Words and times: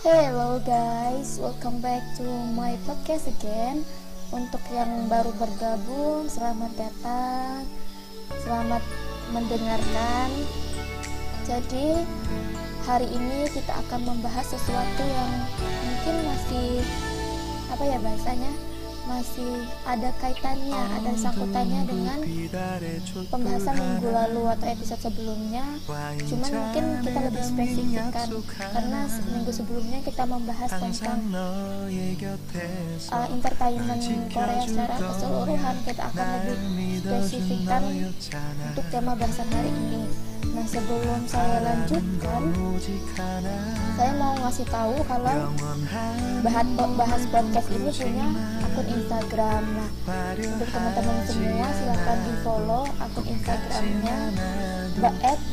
Hello 0.00 0.56
guys, 0.64 1.36
welcome 1.44 1.76
back 1.84 2.00
to 2.16 2.24
my 2.56 2.72
podcast 2.88 3.28
again. 3.28 3.84
Untuk 4.32 4.64
yang 4.72 5.12
baru 5.12 5.28
bergabung, 5.36 6.24
selamat 6.24 6.72
datang, 6.72 7.68
selamat 8.40 8.80
mendengarkan. 9.28 10.32
Jadi 11.44 12.00
hari 12.88 13.12
ini 13.12 13.44
kita 13.52 13.76
akan 13.76 14.08
membahas 14.08 14.48
sesuatu 14.48 15.04
yang 15.04 15.32
mungkin 15.84 16.16
masih 16.32 16.80
apa 17.68 17.84
ya 17.84 18.00
bahasanya 18.00 18.69
masih 19.10 19.66
ada 19.82 20.10
kaitannya, 20.22 20.82
ada 21.02 21.10
sangkutannya 21.18 21.82
dengan 21.90 22.18
pembahasan 23.26 23.74
minggu 23.74 24.08
lalu 24.14 24.42
atau 24.54 24.66
episode 24.70 25.02
sebelumnya. 25.10 25.66
Cuman 26.30 26.50
mungkin 26.54 26.84
kita 27.02 27.20
lebih 27.26 27.42
spesifikkan 27.42 28.28
karena 28.54 29.00
minggu 29.34 29.50
sebelumnya 29.50 29.98
kita 30.06 30.22
membahas 30.30 30.70
tentang 30.78 31.20
uh, 31.34 33.28
entertainment 33.34 34.02
Korea 34.30 34.62
secara 34.62 34.94
keseluruhan. 34.94 35.74
Kita 35.82 36.02
akan 36.14 36.28
lebih 36.46 37.02
spesifikkan 37.02 37.82
untuk 38.70 38.86
tema 38.94 39.12
bahasan 39.18 39.48
hari 39.50 39.70
ini. 39.74 40.29
Nah 40.50 40.66
sebelum 40.66 41.22
saya 41.30 41.62
lanjutkan, 41.62 42.42
saya 43.94 44.12
mau 44.18 44.34
ngasih 44.42 44.66
tahu 44.66 44.98
kalau 45.06 45.54
bahas 46.42 46.66
bahas 46.98 47.22
podcast 47.30 47.68
ini 47.70 47.90
punya 47.94 48.26
akun 48.66 48.86
Instagram. 48.90 49.62
Nah 49.78 49.90
untuk 50.34 50.68
teman-teman 50.74 51.16
semua 51.30 51.68
silahkan 51.70 52.18
di 52.26 52.32
follow 52.42 52.84
akun 52.98 53.24
Instagramnya 53.30 54.16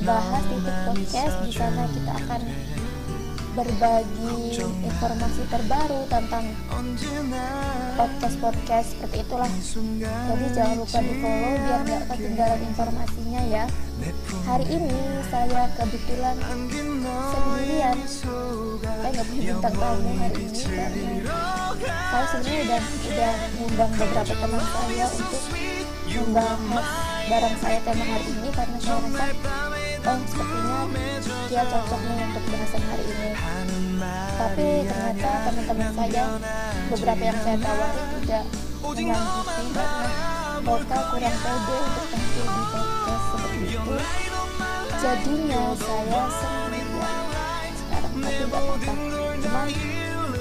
bahas 0.01 0.43
titik 0.49 0.77
podcast. 0.89 1.35
Di 1.45 1.51
sana 1.53 1.84
kita 1.93 2.13
akan 2.17 2.41
berbagi 3.57 4.61
informasi 4.85 5.41
terbaru 5.49 6.05
tentang 6.13 6.45
podcast-podcast 7.98 8.93
seperti 8.93 9.26
itulah 9.26 9.49
jadi 9.49 10.45
jangan 10.54 10.76
lupa 10.77 10.99
di 11.01 11.13
follow 11.17 11.54
biar 11.65 11.82
nggak 11.82 12.01
ketinggalan 12.05 12.61
informasinya 12.70 13.41
ya 13.49 13.65
hari 14.48 14.63
ini 14.71 14.95
saya 15.27 15.67
kebetulan 15.76 16.40
sendirian. 16.40 17.98
Saya 18.07 19.09
nggak 19.12 19.27
punya 19.27 19.43
bintang 19.43 19.76
tamu 19.76 20.12
hari 20.23 20.39
ini 20.48 20.62
karena 20.63 21.12
saya 21.84 22.26
sebenarnya 22.31 22.59
udah 22.63 22.81
udah 22.87 23.34
ngundang 23.59 23.91
beberapa 23.91 24.34
teman 24.39 24.63
saya 24.71 25.05
untuk 25.12 25.43
membahas 26.07 26.87
barang 27.27 27.55
saya 27.59 27.79
tema 27.84 28.05
hari 28.07 28.29
ini 28.31 28.49
karena 28.55 28.77
saya 28.79 28.98
rasa 29.04 29.27
oh 30.07 30.20
sepertinya 30.23 30.79
dia 31.51 31.63
cocok 31.67 32.01
nih 32.07 32.17
untuk 32.23 32.43
bahasan 32.48 32.84
hari 32.87 33.04
ini. 33.04 33.29
Tapi 34.37 34.67
ternyata 34.87 35.32
teman-teman 35.43 35.89
saya 35.91 36.26
beberapa 36.87 37.23
yang 37.27 37.39
saya 37.43 37.57
tawari 37.59 38.01
tidak 38.23 38.45
menyanggupi 38.79 39.63
karena 39.76 40.15
mereka 40.63 40.98
kurang 41.11 41.37
pede 41.43 41.77
untuk 41.84 42.07
tampil 42.07 42.48
di 42.48 42.63
podcast 42.71 43.23
seperti 43.27 43.57
itu 43.76 44.37
jadinya 44.98 45.63
saya 45.77 46.22
sendirian 46.30 47.72
sekarang 47.77 48.13
tapi 48.18 48.32
tidak 48.34 48.50
apa-apa 48.50 48.94
cuman 49.38 49.68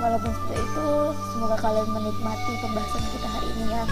walaupun 0.00 0.30
seperti 0.32 0.62
itu 0.64 0.88
semoga 1.36 1.56
kalian 1.60 1.88
menikmati 1.92 2.52
pembahasan 2.64 3.04
kita 3.12 3.28
hari 3.28 3.48
ini 3.54 3.64
ya 3.68 3.84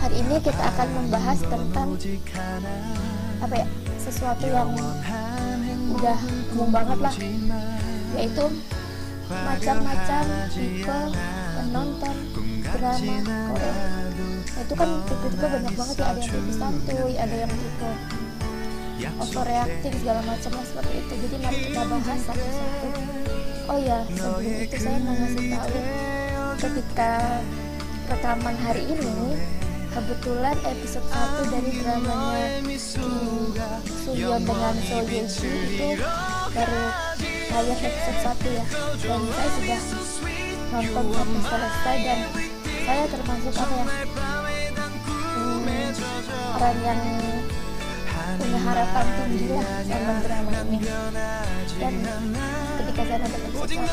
hari 0.00 0.16
ini 0.22 0.36
kita 0.40 0.62
akan 0.62 0.88
membahas 0.96 1.38
tentang 1.42 1.88
apa 3.42 3.54
ya 3.58 3.66
sesuatu 3.98 4.46
yang 4.46 4.70
udah 5.92 6.18
umum 6.54 6.70
banget 6.70 6.98
lah. 7.02 7.14
Yaitu 8.16 8.44
macam-macam 9.32 10.24
tipe 10.52 10.98
penonton 11.56 12.16
drama 12.60 13.16
Korea. 13.48 13.74
Itu 14.52 14.74
kan 14.76 14.88
tipe-tipe 15.08 15.46
banyak 15.48 15.74
banget 15.74 15.96
ya. 15.96 16.04
Ada 16.06 16.20
yang 16.20 16.30
tipe 16.30 16.52
santuy 16.54 17.12
ada 17.16 17.34
yang 17.34 17.52
tipe 17.52 17.90
overreacting 19.02 19.94
segala 19.98 20.20
macam 20.22 20.50
lah 20.54 20.64
seperti 20.68 20.92
itu. 21.02 21.14
Jadi 21.26 21.36
mari 21.42 21.58
kita 21.66 21.82
bahas 21.88 22.20
satu-satu. 22.28 22.88
Oh 23.70 23.78
ya 23.78 23.98
sebelum 24.10 24.58
itu 24.58 24.76
saya 24.76 24.98
mau 25.00 25.14
ngasih 25.14 25.44
tahu 25.54 25.78
ketika 26.58 27.12
rekaman 28.10 28.56
hari 28.58 28.84
ini 28.90 29.38
kebetulan 29.92 30.56
episode 30.64 31.04
1 31.12 31.52
dari 31.52 31.72
dramanya 31.84 32.64
Suyeon 34.02 34.40
dengan 34.40 34.74
So 34.88 34.98
Yeji 35.04 35.52
itu 35.68 35.88
baru 36.56 36.82
tayang 37.52 37.80
episode 37.84 38.20
1 38.40 38.56
ya. 38.56 38.64
Dan 39.04 39.20
saya 39.28 39.48
sudah 39.52 39.80
nonton 40.72 41.06
sampai 41.12 41.40
selesai 41.44 41.96
dan 42.00 42.20
saya 42.82 43.04
termasuk 43.12 43.52
apa 43.52 43.74
ya 43.76 43.84
hmm, 45.36 45.60
orang 46.56 46.78
yang 46.80 47.00
punya 48.40 48.60
harapan 48.64 49.06
tinggi 49.20 49.46
lah 49.52 49.68
sama 49.84 50.12
drama 50.24 50.52
ini. 50.72 50.78
Dan 51.76 51.94
ketika 52.80 53.02
saya 53.04 53.18
nonton 53.20 53.40
episode 53.44 53.76
1 53.76 53.92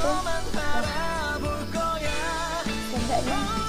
seenggaknya 2.87 3.37
episode 3.39 3.59
1 3.59 3.59
masih 3.59 3.68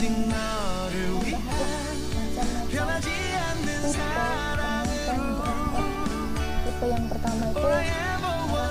tipe 0.00 0.16
yang 6.88 7.04
pertama 7.12 7.52
itu 7.52 7.60
orang 7.60 7.84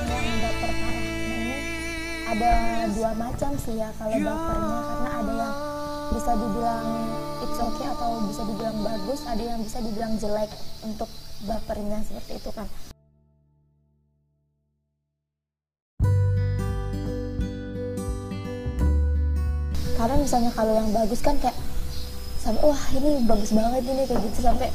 yang 0.10 0.26
baper 0.42 0.72
parah 0.74 0.98
nah 0.98 1.38
ini 1.38 1.54
ada 2.26 2.50
dua 2.98 3.12
macam 3.14 3.52
sih 3.62 3.78
ya 3.78 3.94
kalau 4.02 4.18
bapernya 4.18 4.82
karena 4.90 5.12
ada 5.22 5.34
yang 5.38 5.54
bisa 6.18 6.32
dibilang 6.34 6.88
it's 7.46 7.60
okay 7.62 7.88
atau 7.94 8.10
bisa 8.26 8.42
dibilang 8.50 8.78
bagus 8.82 9.22
ada 9.30 9.44
yang 9.46 9.62
bisa 9.62 9.78
dibilang 9.86 10.18
jelek 10.18 10.50
untuk 10.82 11.10
bapernya 11.46 12.02
seperti 12.10 12.42
itu 12.42 12.50
kan 12.58 12.66
karena 20.00 20.16
misalnya 20.16 20.52
kalau 20.56 20.80
yang 20.80 20.96
bagus 20.96 21.20
kan 21.20 21.36
kayak 21.44 21.60
sampai 22.40 22.64
wah 22.64 22.84
ini 22.96 23.20
bagus 23.28 23.52
banget 23.52 23.84
ini 23.84 24.08
kayak 24.08 24.24
gitu. 24.32 24.48
Sampai 24.48 24.72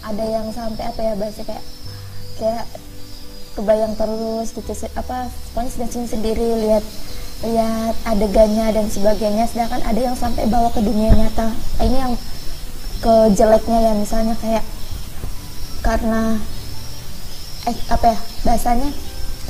ada 0.00 0.24
yang 0.24 0.48
sampai 0.48 0.82
apa 0.88 1.00
ya 1.04 1.12
bahasa 1.20 1.44
kayak 1.44 1.64
kayak 2.40 2.64
kebayang 3.52 3.92
terus 4.00 4.56
gitu 4.56 4.72
apa 4.96 5.28
pokoknya 5.52 6.08
sendiri 6.08 6.48
lihat 6.64 6.80
lihat 7.44 7.94
adegannya 8.08 8.72
dan 8.72 8.88
sebagainya. 8.88 9.44
Sedangkan 9.44 9.84
ada 9.84 10.00
yang 10.00 10.16
sampai 10.16 10.48
bawa 10.48 10.72
ke 10.72 10.80
dunia 10.80 11.12
nyata. 11.12 11.52
Nah, 11.52 11.84
ini 11.84 11.96
yang 12.00 12.14
kejeleknya 13.04 13.78
ya 13.78 13.92
misalnya 13.92 14.32
kayak 14.40 14.64
karena 15.84 16.40
eh, 17.68 17.76
apa 17.92 18.16
ya 18.16 18.18
bahasanya 18.48 18.88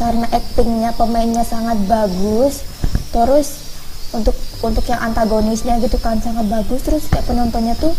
karena 0.03 0.27
aktingnya 0.35 0.91
pemainnya 0.99 1.45
sangat 1.47 1.79
bagus 1.87 2.67
terus 3.13 3.72
untuk 4.13 4.37
untuk 4.61 4.85
yang 4.87 5.01
antagonisnya 5.01 5.81
gitu 5.81 5.97
kan 5.99 6.21
sangat 6.21 6.47
bagus. 6.49 6.81
Terus 6.85 7.09
kayak 7.09 7.27
penontonnya 7.27 7.73
tuh 7.77 7.93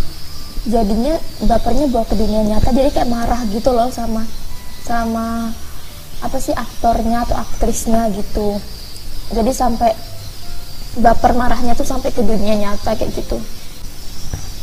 jadinya 0.63 1.19
bapernya 1.43 1.91
bawa 1.91 2.07
ke 2.07 2.15
dunia 2.15 2.41
nyata 2.47 2.71
jadi 2.71 2.87
kayak 2.93 3.11
marah 3.11 3.41
gitu 3.51 3.75
loh 3.75 3.91
sama 3.91 4.23
sama 4.87 5.51
apa 6.23 6.37
sih 6.39 6.55
aktornya 6.55 7.27
atau 7.27 7.35
aktrisnya 7.35 8.07
gitu. 8.15 8.61
Jadi 9.33 9.51
sampai 9.51 9.91
baper 11.03 11.33
marahnya 11.35 11.73
tuh 11.75 11.83
sampai 11.83 12.13
ke 12.13 12.21
dunia 12.21 12.55
nyata 12.55 12.95
kayak 12.95 13.11
gitu. 13.11 13.41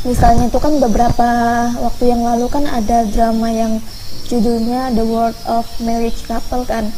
Misalnya 0.01 0.49
itu 0.49 0.57
kan 0.57 0.81
beberapa 0.81 1.29
waktu 1.77 2.09
yang 2.09 2.25
lalu 2.25 2.49
kan 2.49 2.65
ada 2.65 3.05
drama 3.05 3.53
yang 3.53 3.77
judulnya 4.25 4.89
The 4.97 5.05
World 5.05 5.37
of 5.45 5.69
Marriage 5.85 6.25
Couple 6.25 6.65
kan. 6.65 6.89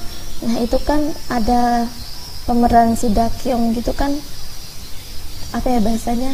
Nah 0.48 0.56
itu 0.64 0.80
kan 0.88 1.12
ada 1.28 1.92
pemeran 2.48 2.96
si 2.96 3.12
Dakyong 3.12 3.76
gitu 3.76 3.92
kan 3.96 4.16
apa 5.54 5.68
ya 5.70 5.80
bahasanya? 5.80 6.34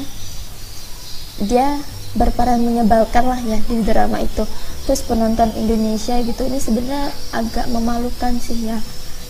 Dia 1.43 1.79
berperan 2.17 2.63
menyebalkan 2.63 3.27
lah 3.27 3.39
ya 3.43 3.59
di 3.67 3.83
drama 3.83 4.23
itu. 4.23 4.47
Terus 4.87 5.05
penonton 5.05 5.53
Indonesia 5.53 6.17
gitu 6.23 6.41
ini 6.47 6.57
sebenarnya 6.57 7.13
agak 7.35 7.69
memalukan 7.69 8.33
sih 8.41 8.71
ya. 8.71 8.79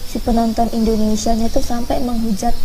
Si 0.10 0.22
penonton 0.22 0.70
Indonesia 0.72 1.36
nya 1.36 1.52
tuh 1.52 1.66
sampai 1.66 2.00
menghujat 2.06 2.56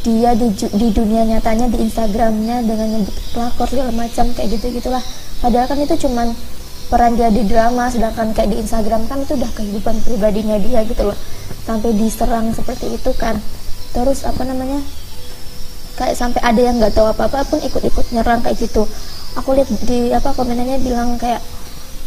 dia 0.00 0.32
di, 0.32 0.48
di 0.56 0.88
dunia 0.96 1.28
nyatanya 1.28 1.68
di 1.68 1.84
Instagramnya 1.84 2.64
dengan 2.64 2.88
nyebut 2.88 3.12
pelakor 3.36 3.68
segala 3.68 3.92
macam 3.92 4.32
kayak 4.32 4.56
gitu 4.56 4.80
gitulah 4.80 5.04
padahal 5.44 5.68
kan 5.68 5.76
itu 5.76 6.08
cuman 6.08 6.32
peran 6.90 7.14
dia 7.14 7.30
di 7.30 7.46
drama 7.46 7.86
sedangkan 7.86 8.34
kayak 8.34 8.50
di 8.50 8.56
Instagram 8.66 9.06
kan 9.06 9.22
itu 9.22 9.38
udah 9.38 9.50
kehidupan 9.54 9.94
pribadinya 10.02 10.58
dia 10.58 10.82
gitu 10.82 11.06
loh. 11.06 11.18
Sampai 11.62 11.94
diserang 11.94 12.50
seperti 12.50 12.98
itu 12.98 13.14
kan. 13.14 13.38
Terus 13.94 14.26
apa 14.26 14.42
namanya 14.42 14.82
kayak 16.00 16.16
sampai 16.16 16.40
ada 16.40 16.56
yang 16.56 16.80
nggak 16.80 16.96
tahu 16.96 17.12
apa 17.12 17.28
apa 17.28 17.44
pun 17.44 17.60
ikut-ikut 17.60 18.16
nyerang 18.16 18.40
kayak 18.40 18.56
gitu. 18.56 18.88
Aku 19.36 19.52
lihat 19.52 19.68
di 19.84 20.08
apa 20.16 20.32
komenannya 20.32 20.80
bilang 20.80 21.20
kayak 21.20 21.44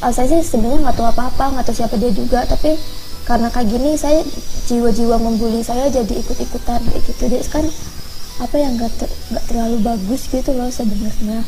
oh, 0.01 0.09
saya 0.09 0.33
sih 0.33 0.41
sebenarnya 0.41 0.89
nggak 0.89 0.97
tahu 0.97 1.07
apa-apa 1.13 1.45
nggak 1.53 1.65
tahu 1.69 1.75
siapa 1.77 1.95
dia 2.01 2.09
juga 2.09 2.41
tapi 2.49 2.73
karena 3.23 3.47
kayak 3.53 3.67
gini 3.71 3.95
saya 3.95 4.19
jiwa-jiwa 4.67 5.15
membuli 5.21 5.63
saya 5.63 5.87
jadi 5.93 6.13
ikut-ikutan 6.25 6.81
kayak 6.81 7.01
gitu. 7.05 7.23
Jadi 7.29 7.45
kan 7.53 7.65
apa 8.41 8.55
yang 8.57 8.73
nggak 8.81 8.91
ter, 8.97 9.09
gak 9.29 9.45
terlalu 9.45 9.77
bagus 9.85 10.25
gitu 10.27 10.51
loh 10.57 10.67
sebenarnya. 10.73 11.45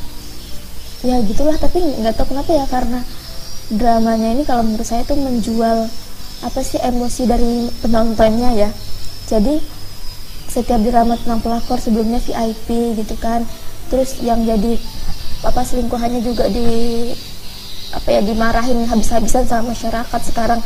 Ya 1.01 1.17
gitulah 1.25 1.57
tapi 1.57 1.81
nggak 1.81 2.13
tahu 2.13 2.37
kenapa 2.37 2.51
ya 2.53 2.65
karena 2.69 3.01
dramanya 3.73 4.37
ini 4.37 4.45
kalau 4.45 4.61
menurut 4.61 4.85
saya 4.85 5.01
tuh 5.01 5.17
menjual 5.17 5.89
apa 6.45 6.59
sih 6.61 6.77
emosi 6.77 7.25
dari 7.25 7.67
penontonnya 7.81 8.53
ya. 8.53 8.69
Jadi 9.25 9.57
setiap 10.55 10.79
drama 10.87 11.19
tentang 11.19 11.43
pelakor 11.43 11.75
sebelumnya 11.83 12.23
VIP 12.23 12.95
gitu 12.95 13.19
kan. 13.19 13.43
Terus 13.91 14.23
yang 14.23 14.47
jadi 14.47 14.79
apa 15.43 15.61
selingkuhannya 15.67 16.23
juga 16.23 16.47
di 16.47 17.11
apa 17.91 18.07
ya 18.07 18.21
dimarahin 18.23 18.87
habis-habisan 18.87 19.43
sama 19.43 19.75
masyarakat. 19.75 20.21
Sekarang 20.23 20.63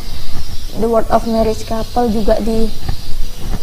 the 0.77 0.86
word 0.86 1.09
of 1.09 1.25
marriage 1.25 1.65
couple 1.65 2.06
juga 2.13 2.38
di 2.38 2.69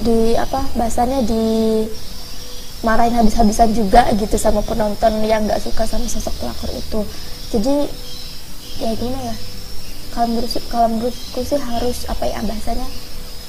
di 0.02 0.34
apa 0.34 0.67
bahasanya 0.75 1.23
di 1.23 1.87
marahin 2.82 3.14
habis-habisan 3.14 3.70
juga 3.70 4.11
gitu 4.19 4.34
sama 4.34 4.67
penonton 4.67 5.22
yang 5.22 5.46
nggak 5.46 5.62
suka 5.62 5.87
sama 5.87 6.11
sosok 6.11 6.34
pelakor 6.43 6.70
itu. 6.75 7.00
Jadi 7.55 7.76
ya 8.82 8.90
gimana 8.99 9.31
ya? 9.31 9.37
Kalau 10.11 10.26
menurut 10.34 10.50
kalau 10.67 10.88
menurutku 10.90 11.40
sih 11.46 11.61
harus 11.61 12.02
apa 12.11 12.25
ya 12.26 12.43
bahasanya 12.43 12.88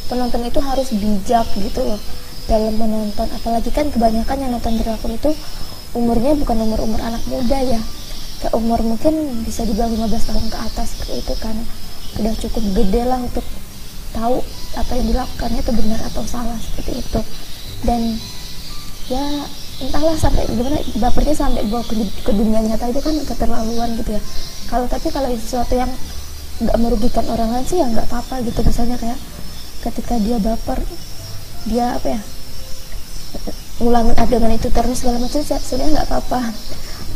penonton 0.07 0.45
itu 0.45 0.59
harus 0.62 0.88
bijak 0.94 1.47
gitu 1.57 1.81
loh 1.83 2.00
dalam 2.47 2.73
menonton. 2.79 3.27
Apalagi 3.29 3.69
kan 3.69 3.91
kebanyakan 3.91 4.38
yang 4.39 4.51
nonton 4.55 4.79
drakor 4.79 5.11
itu 5.11 5.31
umurnya 5.94 6.33
bukan 6.39 6.57
umur-umur 6.63 6.99
anak 7.03 7.21
muda 7.27 7.59
ya. 7.61 7.79
Ke 8.41 8.47
umur 8.55 8.79
mungkin 8.81 9.44
bisa 9.44 9.67
dibilang 9.67 9.94
15 9.94 10.29
tahun 10.31 10.45
ke 10.47 10.57
atas 10.57 10.89
itu 11.11 11.33
kan. 11.38 11.55
Udah 12.17 12.33
cukup 12.39 12.63
gede 12.73 13.03
lah 13.03 13.19
untuk 13.21 13.44
tahu 14.15 14.41
apa 14.79 14.91
yang 14.97 15.05
dilakukannya 15.13 15.61
itu 15.61 15.73
benar 15.75 15.99
atau 16.07 16.23
salah 16.23 16.57
seperti 16.57 17.03
itu. 17.03 17.19
Dan 17.85 18.01
ya 19.11 19.25
entahlah 19.77 20.17
sampai 20.17 20.49
gimana 20.49 20.79
bapernya 20.97 21.35
sampai 21.38 21.61
bawa 21.69 21.85
ke, 21.85 21.94
ke 22.25 22.31
dunia 22.33 22.65
nyata 22.65 22.89
itu 22.89 23.01
kan 23.03 23.15
keterlaluan 23.27 23.94
gitu 23.99 24.15
ya. 24.15 24.21
Kalau 24.71 24.88
tapi 24.88 25.11
kalau 25.11 25.29
sesuatu 25.35 25.75
yang 25.75 25.91
nggak 26.57 26.77
merugikan 26.81 27.25
orang 27.29 27.53
lain 27.53 27.65
sih 27.67 27.77
ya 27.77 27.85
nggak 27.85 28.07
apa-apa 28.07 28.41
gitu. 28.47 28.63
Misalnya 28.65 28.97
kayak 28.97 29.19
ketika 29.85 30.17
dia 30.17 30.41
baper 30.41 30.79
dia 31.67 31.99
apa 31.99 32.17
ya 32.17 32.21
ngulangin 33.77 34.17
adegan 34.17 34.53
itu 34.53 34.73
terus 34.73 35.05
segala 35.05 35.21
macam 35.21 35.41
sebenarnya 35.41 36.01
nggak 36.01 36.07
apa-apa. 36.09 36.41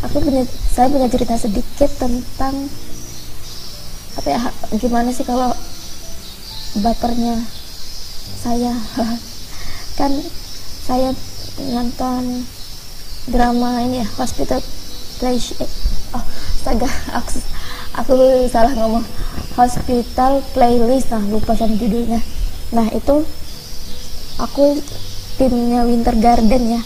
Aku 0.10 0.18
punya 0.22 0.46
saya 0.48 0.90
punya 0.90 1.10
cerita 1.10 1.38
sedikit 1.38 1.90
tentang 1.98 2.70
apa 4.18 4.28
ya 4.28 4.42
gimana 4.78 5.10
sih 5.10 5.26
kalau 5.26 5.54
bapernya 6.82 7.42
saya? 8.42 8.74
Kan 10.00 10.12
saya 10.86 11.14
nonton 11.72 12.46
drama 13.30 13.86
ini 13.86 14.02
ya 14.02 14.08
hospital 14.18 14.58
place 15.22 15.54
oh 16.18 16.24
astaga 16.58 16.90
aku, 17.18 17.38
aku 17.98 18.14
salah 18.50 18.74
ngomong. 18.78 19.06
Hospital 19.58 20.46
playlist 20.54 21.12
nah 21.12 21.22
lupa 21.26 21.58
sama 21.58 21.74
judulnya. 21.76 22.22
Nah 22.72 22.88
itu 22.94 23.26
aku 24.40 24.80
timnya 25.42 25.82
Winter 25.90 26.14
Garden 26.22 26.78
ya. 26.78 26.82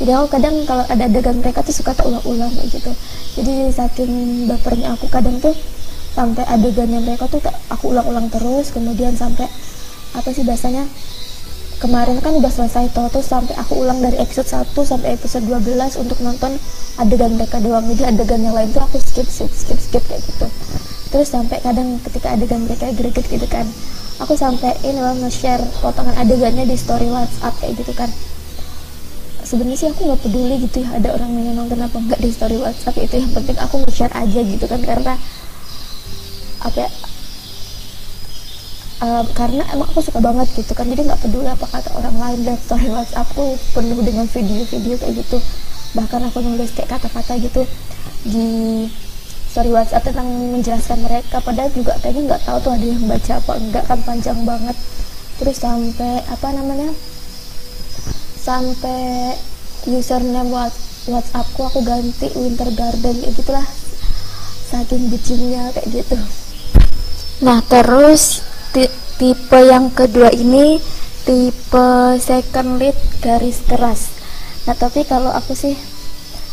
Jadi 0.00 0.10
aku 0.16 0.32
kadang 0.32 0.64
kalau 0.64 0.88
ada 0.88 1.04
adegan 1.04 1.44
mereka 1.44 1.60
tuh 1.60 1.76
suka 1.76 1.92
terulang-ulang 1.92 2.48
kayak 2.56 2.72
gitu. 2.72 2.92
Jadi 3.36 3.68
saking 3.68 4.12
bapernya 4.48 4.96
aku 4.96 5.12
kadang 5.12 5.36
tuh 5.44 5.52
sampai 6.16 6.48
adegannya 6.48 7.04
mereka 7.04 7.28
tuh 7.28 7.44
aku 7.68 7.92
ulang-ulang 7.92 8.32
terus 8.32 8.72
kemudian 8.72 9.12
sampai 9.12 9.44
apa 10.16 10.32
sih 10.32 10.40
bahasanya 10.40 10.88
kemarin 11.84 12.18
kan 12.24 12.32
udah 12.32 12.48
selesai 12.48 12.90
toh 12.96 13.12
terus 13.12 13.28
sampai 13.28 13.52
aku 13.60 13.84
ulang 13.84 14.00
dari 14.00 14.16
episode 14.16 14.48
1 14.48 14.72
sampai 14.72 15.14
episode 15.14 15.44
12 15.44 16.00
untuk 16.00 16.16
nonton 16.24 16.56
adegan 16.96 17.36
mereka 17.36 17.60
doang. 17.60 17.84
Jadi 17.92 18.08
adegan 18.08 18.40
yang 18.40 18.56
lain 18.56 18.72
tuh 18.72 18.88
aku 18.88 18.96
skip 19.04 19.28
skip 19.28 19.52
skip 19.52 19.76
skip 19.76 20.02
kayak 20.08 20.24
gitu 20.24 20.48
terus 21.08 21.32
sampai 21.32 21.60
kadang 21.64 21.96
ketika 22.04 22.36
adegan 22.36 22.64
mereka 22.68 22.92
greget 22.92 23.26
gitu 23.28 23.48
kan 23.48 23.64
aku 24.18 24.34
sampai 24.34 24.74
ini 24.82 24.98
loh 24.98 25.14
nge-share 25.22 25.62
potongan 25.78 26.14
adegannya 26.18 26.66
di 26.66 26.74
story 26.74 27.06
WhatsApp 27.06 27.54
kayak 27.62 27.78
gitu 27.78 27.94
kan. 27.94 28.10
Sebenarnya 29.46 29.78
sih 29.80 29.88
aku 29.88 30.10
nggak 30.10 30.20
peduli 30.26 30.60
gitu 30.66 30.84
ya 30.84 30.92
ada 30.98 31.14
orang 31.14 31.32
yang 31.38 31.56
nonton 31.56 31.80
apa 31.80 31.96
enggak 31.96 32.20
di 32.20 32.28
story 32.28 32.58
WhatsApp 32.58 32.98
itu 33.00 33.14
yang 33.16 33.32
penting 33.32 33.56
aku 33.56 33.80
nge-share 33.86 34.12
aja 34.12 34.40
gitu 34.42 34.66
kan 34.68 34.82
karena 34.82 35.14
apa 36.58 36.78
ya, 36.84 36.90
uh, 39.06 39.24
karena 39.38 39.62
emang 39.72 39.88
aku 39.88 40.02
suka 40.02 40.18
banget 40.18 40.50
gitu 40.58 40.74
kan 40.74 40.90
jadi 40.90 41.06
nggak 41.06 41.22
peduli 41.22 41.48
apa 41.48 41.64
kata 41.70 41.94
orang 41.96 42.16
lain 42.18 42.38
dan 42.42 42.58
story 42.58 42.90
WhatsAppku 42.90 43.56
penuh 43.72 44.02
dengan 44.02 44.26
video-video 44.26 44.98
kayak 44.98 45.14
gitu. 45.22 45.38
Bahkan 45.96 46.20
aku 46.28 46.44
nulis 46.44 46.74
kayak 46.74 46.98
kata-kata 46.98 47.38
gitu 47.38 47.62
di 48.26 48.84
story 49.48 49.72
WhatsApp 49.72 50.04
tentang 50.04 50.28
menjelaskan 50.28 51.00
mereka. 51.02 51.40
Padahal 51.40 51.72
juga 51.72 51.96
kayaknya 51.98 52.36
nggak 52.36 52.42
tahu 52.44 52.58
tuh 52.60 52.72
ada 52.76 52.86
yang 52.86 53.04
baca 53.08 53.32
apa 53.40 53.52
enggak 53.56 53.84
kan 53.88 54.00
panjang 54.04 54.40
banget. 54.44 54.76
Terus 55.40 55.56
sampai 55.56 56.14
apa 56.28 56.48
namanya? 56.52 56.90
Sampai 58.38 59.34
username 59.88 60.52
WhatsAppku 61.08 61.60
aku 61.64 61.80
ganti 61.82 62.28
Winter 62.36 62.68
Garden 62.76 63.16
ya 63.24 63.30
gitulah. 63.32 63.66
Saking 64.68 65.08
bucinnya 65.08 65.72
kayak 65.72 65.88
gitu. 66.04 66.16
Nah 67.40 67.64
terus 67.64 68.44
tipe 69.18 69.58
yang 69.58 69.90
kedua 69.90 70.30
ini 70.30 70.78
tipe 71.26 71.88
second 72.20 72.78
lead 72.78 72.94
garis 73.24 73.64
keras. 73.66 74.14
Nah 74.68 74.76
tapi 74.76 75.02
kalau 75.08 75.32
aku 75.32 75.56
sih 75.56 75.74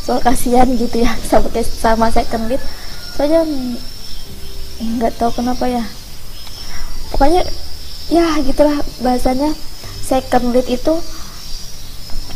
soal 0.05 0.21
kasihan 0.21 0.69
gitu 0.77 1.01
ya 1.01 1.11
sama 1.29 1.49
sama 1.63 2.07
second 2.13 2.47
lead 2.47 2.61
soalnya 3.15 3.47
nggak 4.83 5.15
tahu 5.15 5.31
kenapa 5.39 5.71
ya. 5.71 5.83
Pokoknya 7.15 7.47
ya 8.11 8.43
gitulah 8.43 8.75
bahasanya. 8.99 9.55
Second 10.05 10.53
lead 10.53 10.69
itu 10.69 10.93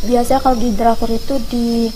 biasanya 0.10 0.42
kalau 0.42 0.58
di 0.58 0.74
drakor 0.74 1.12
itu 1.12 1.38
di 1.52 1.92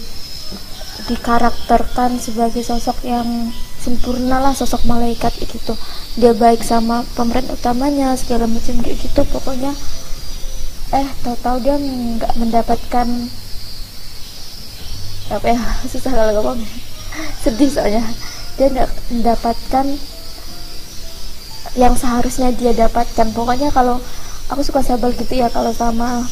dikarakterkan 1.10 2.22
sebagai 2.22 2.62
sosok 2.62 3.02
yang 3.08 3.50
sempurna 3.82 4.40
lah 4.40 4.54
sosok 4.56 4.88
malaikat 4.88 5.34
gitu 5.44 5.76
dia 6.16 6.32
baik 6.32 6.64
sama 6.64 7.04
pemeran 7.18 7.44
utamanya 7.50 8.14
segala 8.20 8.46
macam 8.46 8.84
gitu. 8.84 9.22
Pokoknya 9.32 9.74
eh 10.94 11.08
tahu-tahu 11.26 11.58
dia 11.64 11.76
nggak 11.80 12.34
mendapatkan 12.38 13.08
apa 15.34 15.48
ya 15.48 15.62
susah 15.92 16.12
kalau 16.12 16.32
ngomong. 16.38 16.60
Sedih 17.42 17.70
soalnya 17.72 18.04
dia 18.58 18.70
mendapatkan 19.10 19.86
yang 21.74 21.94
seharusnya 21.98 22.54
dia 22.54 22.74
dapatkan. 22.74 23.34
Pokoknya 23.34 23.74
kalau 23.74 23.98
aku 24.50 24.62
suka 24.62 24.86
sabel 24.86 25.16
gitu 25.18 25.34
ya 25.40 25.50
kalau 25.50 25.74
sama 25.74 26.26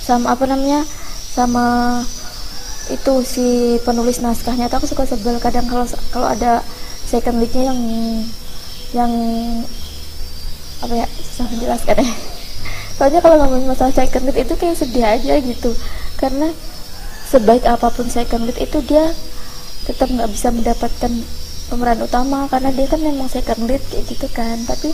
sama 0.00 0.32
apa 0.32 0.48
namanya 0.48 0.86
sama 1.30 2.00
itu 2.90 3.22
si 3.22 3.78
penulis 3.86 4.18
naskahnya 4.18 4.66
aku 4.66 4.88
suka 4.88 5.06
sebel 5.06 5.38
kadang 5.38 5.68
kalau 5.70 5.86
kalau 6.10 6.26
ada 6.26 6.64
second 7.06 7.38
leadnya 7.38 7.70
yang 7.70 7.80
yang 8.90 9.12
apa 10.80 10.94
ya 11.04 11.06
susah 11.06 11.46
menjelaskan 11.52 11.96
ya. 12.02 12.14
Soalnya 12.96 13.20
kalau 13.24 13.36
ngomongin 13.40 13.68
masalah 13.68 13.94
second 13.96 14.28
lead 14.28 14.44
itu 14.44 14.54
kayak 14.56 14.76
sedih 14.76 15.04
aja 15.04 15.34
gitu. 15.40 15.70
Karena 16.20 16.52
sebaik 17.30 17.64
apa 17.64 17.88
pun 17.92 18.08
second 18.08 18.44
lead 18.48 18.58
itu 18.60 18.78
dia 18.84 19.12
tetap 19.88 20.08
nggak 20.12 20.30
bisa 20.30 20.52
mendapatkan 20.52 21.12
pemeran 21.70 22.02
utama 22.02 22.50
karena 22.50 22.74
dia 22.74 22.90
kan 22.90 22.98
memang 22.98 23.30
second 23.30 23.70
lead 23.70 23.82
kayak 23.88 24.04
gitu 24.10 24.26
kan. 24.34 24.58
Tapi 24.66 24.90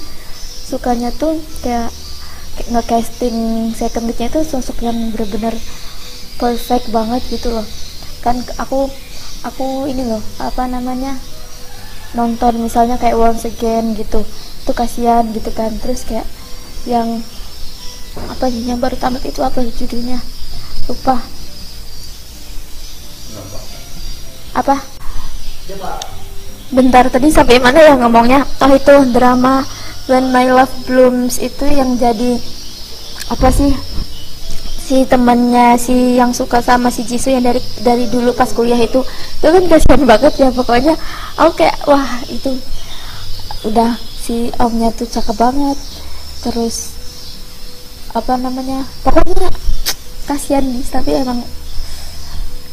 sukanya 0.66 1.09
tuh 1.14 1.40
kayak 1.64 1.90
nge-casting 2.73 3.71
second 3.76 4.09
leadnya 4.09 4.28
itu 4.33 4.40
sosok 4.45 4.85
yang 4.85 4.97
bener-bener 5.12 5.52
perfect 6.37 6.93
banget 6.93 7.23
gitu 7.33 7.52
loh. 7.52 7.64
Kan 8.21 8.40
aku 8.61 8.88
aku 9.45 9.88
ini 9.88 10.05
loh 10.05 10.21
apa 10.40 10.66
namanya 10.66 11.16
nonton 12.16 12.64
misalnya 12.64 12.97
kayak 12.97 13.19
once 13.21 13.45
again 13.45 13.93
gitu 13.97 14.25
tuh 14.69 14.75
kasihan 14.76 15.25
gitu 15.33 15.49
kan. 15.52 15.73
Terus 15.81 16.05
kayak 16.05 16.26
yang 16.88 17.21
apa 18.16 18.49
yang 18.49 18.81
baru 18.81 18.97
tamat 18.97 19.25
itu 19.28 19.45
apa 19.45 19.61
judulnya? 19.61 20.21
Lupa 20.88 21.36
apa? 24.57 24.81
Bentar 26.73 27.13
tadi 27.13 27.29
sampai 27.29 27.61
mana 27.61 27.79
ya 27.79 27.95
ngomongnya? 28.01 28.49
Toh 28.57 28.73
itu 28.73 28.95
drama 29.13 29.61
When 30.09 30.33
My 30.33 30.49
Love 30.49 30.73
Blooms 30.89 31.37
itu 31.39 31.69
yang 31.69 32.01
jadi 32.01 32.41
apa 33.27 33.51
sih 33.53 33.75
si 34.87 35.03
temannya 35.03 35.75
si 35.83 36.15
yang 36.15 36.31
suka 36.31 36.63
sama 36.63 36.95
si 36.95 37.03
Jisoo 37.03 37.35
yang 37.35 37.43
dari 37.43 37.59
dari 37.83 38.07
dulu 38.09 38.33
pas 38.33 38.49
kuliah 38.55 38.79
itu. 38.79 39.03
Itu 39.43 39.47
kan 39.51 39.65
kasihan 39.69 40.03
banget 40.09 40.33
ya 40.41 40.49
pokoknya. 40.55 40.95
Oke 41.43 41.67
okay, 41.67 41.73
wah 41.85 42.07
itu 42.31 42.55
udah 43.67 43.99
si 43.99 44.49
omnya 44.63 44.95
tuh 44.95 45.11
cakep 45.11 45.37
banget. 45.37 45.79
Terus 46.47 46.97
apa 48.15 48.39
namanya 48.41 48.87
pokoknya 49.05 49.51
kasihan 50.25 50.65
nih 50.65 50.87
tapi 50.89 51.13
emang 51.19 51.43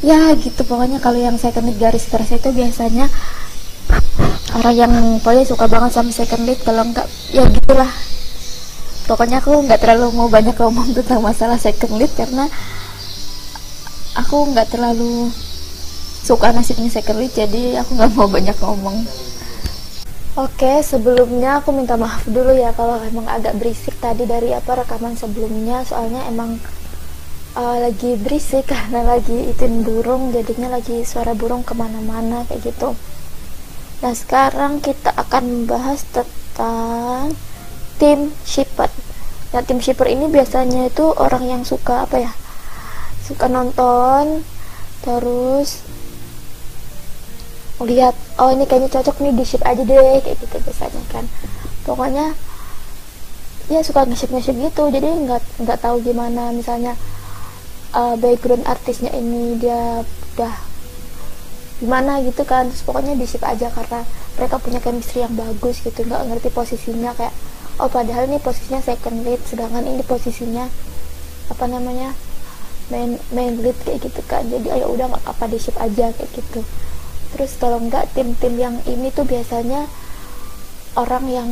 ya 0.03 0.36
gitu. 0.36 0.62
Pokoknya 0.67 1.00
kalau 1.00 1.17
yang 1.17 1.39
second 1.39 1.72
lead 1.72 1.79
garis 1.79 2.05
keras 2.12 2.29
itu 2.29 2.51
biasanya 2.51 3.07
orang 4.53 4.75
yang 4.75 4.93
pokoknya 5.24 5.48
suka 5.48 5.65
banget 5.65 5.91
sama 5.95 6.12
second 6.13 6.43
lead 6.45 6.60
kalau 6.62 6.83
enggak 6.83 7.07
ya 7.31 7.48
gitulah. 7.48 7.89
Pokoknya 9.07 9.39
aku 9.39 9.63
nggak 9.63 9.79
terlalu 9.81 10.12
mau 10.15 10.27
banyak 10.27 10.55
ngomong 10.55 10.93
tentang 10.93 11.24
masalah 11.24 11.57
second 11.57 11.98
lead 11.98 12.12
karena 12.13 12.48
aku 14.13 14.53
nggak 14.53 14.69
terlalu 14.69 15.31
suka 16.24 16.55
nasibnya 16.55 16.88
second 16.88 17.19
lead 17.19 17.33
jadi 17.33 17.83
aku 17.83 17.98
nggak 17.98 18.12
mau 18.13 18.27
banyak 18.27 18.55
ngomong. 18.60 19.03
Oke, 20.33 20.81
sebelumnya 20.81 21.62
aku 21.62 21.69
minta 21.69 21.93
maaf 21.93 22.25
dulu 22.25 22.57
ya 22.57 22.74
kalau 22.74 22.98
emang 23.05 23.29
agak 23.29 23.53
berisik 23.53 23.93
tadi 24.01 24.25
dari 24.25 24.50
apa 24.50 24.81
rekaman 24.81 25.13
sebelumnya, 25.13 25.86
soalnya 25.86 26.25
emang 26.25 26.57
uh, 27.53 27.77
lagi 27.79 28.17
berisik 28.17 28.69
karena 28.74 29.05
lagi 29.05 29.53
itin 29.53 29.86
burung 29.86 30.33
jadinya 30.33 30.74
lagi 30.74 31.05
suara 31.05 31.38
burung 31.38 31.62
ke 31.62 31.74
mana-mana 31.77 32.45
kayak 32.50 32.74
gitu. 32.74 32.98
Nah 34.03 34.13
sekarang 34.13 34.83
kita 34.83 35.15
akan 35.15 35.43
membahas 35.63 36.03
tentang 36.12 37.31
tim 38.01 38.33
shipper. 38.43 38.89
Nah 39.53 39.62
tim 39.63 39.79
shipper 39.79 40.10
ini 40.10 40.27
biasanya 40.27 40.89
itu 40.89 41.07
orang 41.15 41.45
yang 41.48 41.62
suka 41.63 42.03
apa 42.03 42.19
ya? 42.19 42.31
Suka 43.24 43.48
nonton 43.48 44.43
terus 45.03 45.83
lihat 47.83 48.15
oh 48.39 48.48
ini 48.48 48.63
kayaknya 48.63 48.88
cocok 48.88 49.19
nih 49.19 49.36
di 49.36 49.43
ship 49.43 49.60
aja 49.67 49.83
deh 49.83 50.19
kayak 50.19 50.36
gitu 50.41 50.57
biasanya 50.60 51.03
kan. 51.07 51.25
Pokoknya 51.88 52.36
ya 53.72 53.79
suka 53.79 54.03
nge-ship 54.03 54.27
nge-ship 54.36 54.60
gitu 54.60 54.91
jadi 54.91 55.07
nggak 55.07 55.63
nggak 55.63 55.79
tahu 55.79 56.03
gimana. 56.03 56.51
Misalnya 56.51 57.00
uh, 57.93 58.15
background 58.19 58.65
artisnya 58.65 59.13
ini 59.13 59.57
dia 59.62 60.03
udah 60.35 60.55
gimana 61.79 62.19
gitu 62.25 62.43
kan. 62.43 62.69
Terus 62.69 62.83
pokoknya 62.83 63.13
di 63.15 63.25
ship 63.29 63.41
aja 63.45 63.69
karena 63.69 64.03
mereka 64.35 64.57
punya 64.57 64.79
chemistry 64.81 65.21
yang 65.21 65.33
bagus 65.38 65.79
gitu 65.85 66.03
nggak 66.03 66.25
ngerti 66.33 66.50
posisinya 66.50 67.13
kayak 67.13 67.33
oh 67.77 67.89
padahal 67.89 68.29
ini 68.29 68.38
posisinya 68.38 68.81
second 68.81 69.25
lead 69.25 69.41
sedangkan 69.45 69.85
ini 69.85 70.01
posisinya 70.05 70.65
apa 71.50 71.65
namanya 71.65 72.13
main 72.89 73.17
main 73.33 73.57
lead 73.62 73.77
kayak 73.85 74.03
gitu 74.03 74.21
kan. 74.25 74.45
Jadi 74.50 74.73
ayo 74.73 74.91
udah 74.91 75.13
nggak 75.13 75.25
apa 75.25 75.45
di 75.50 75.57
ship 75.62 75.77
aja 75.77 76.09
kayak 76.13 76.29
gitu. 76.33 76.62
Terus 77.33 77.57
kalau 77.57 77.81
nggak 77.81 78.13
tim-tim 78.13 78.53
yang 78.57 78.75
ini 78.85 79.09
tuh 79.09 79.25
biasanya 79.25 79.89
orang 80.93 81.25
yang 81.25 81.50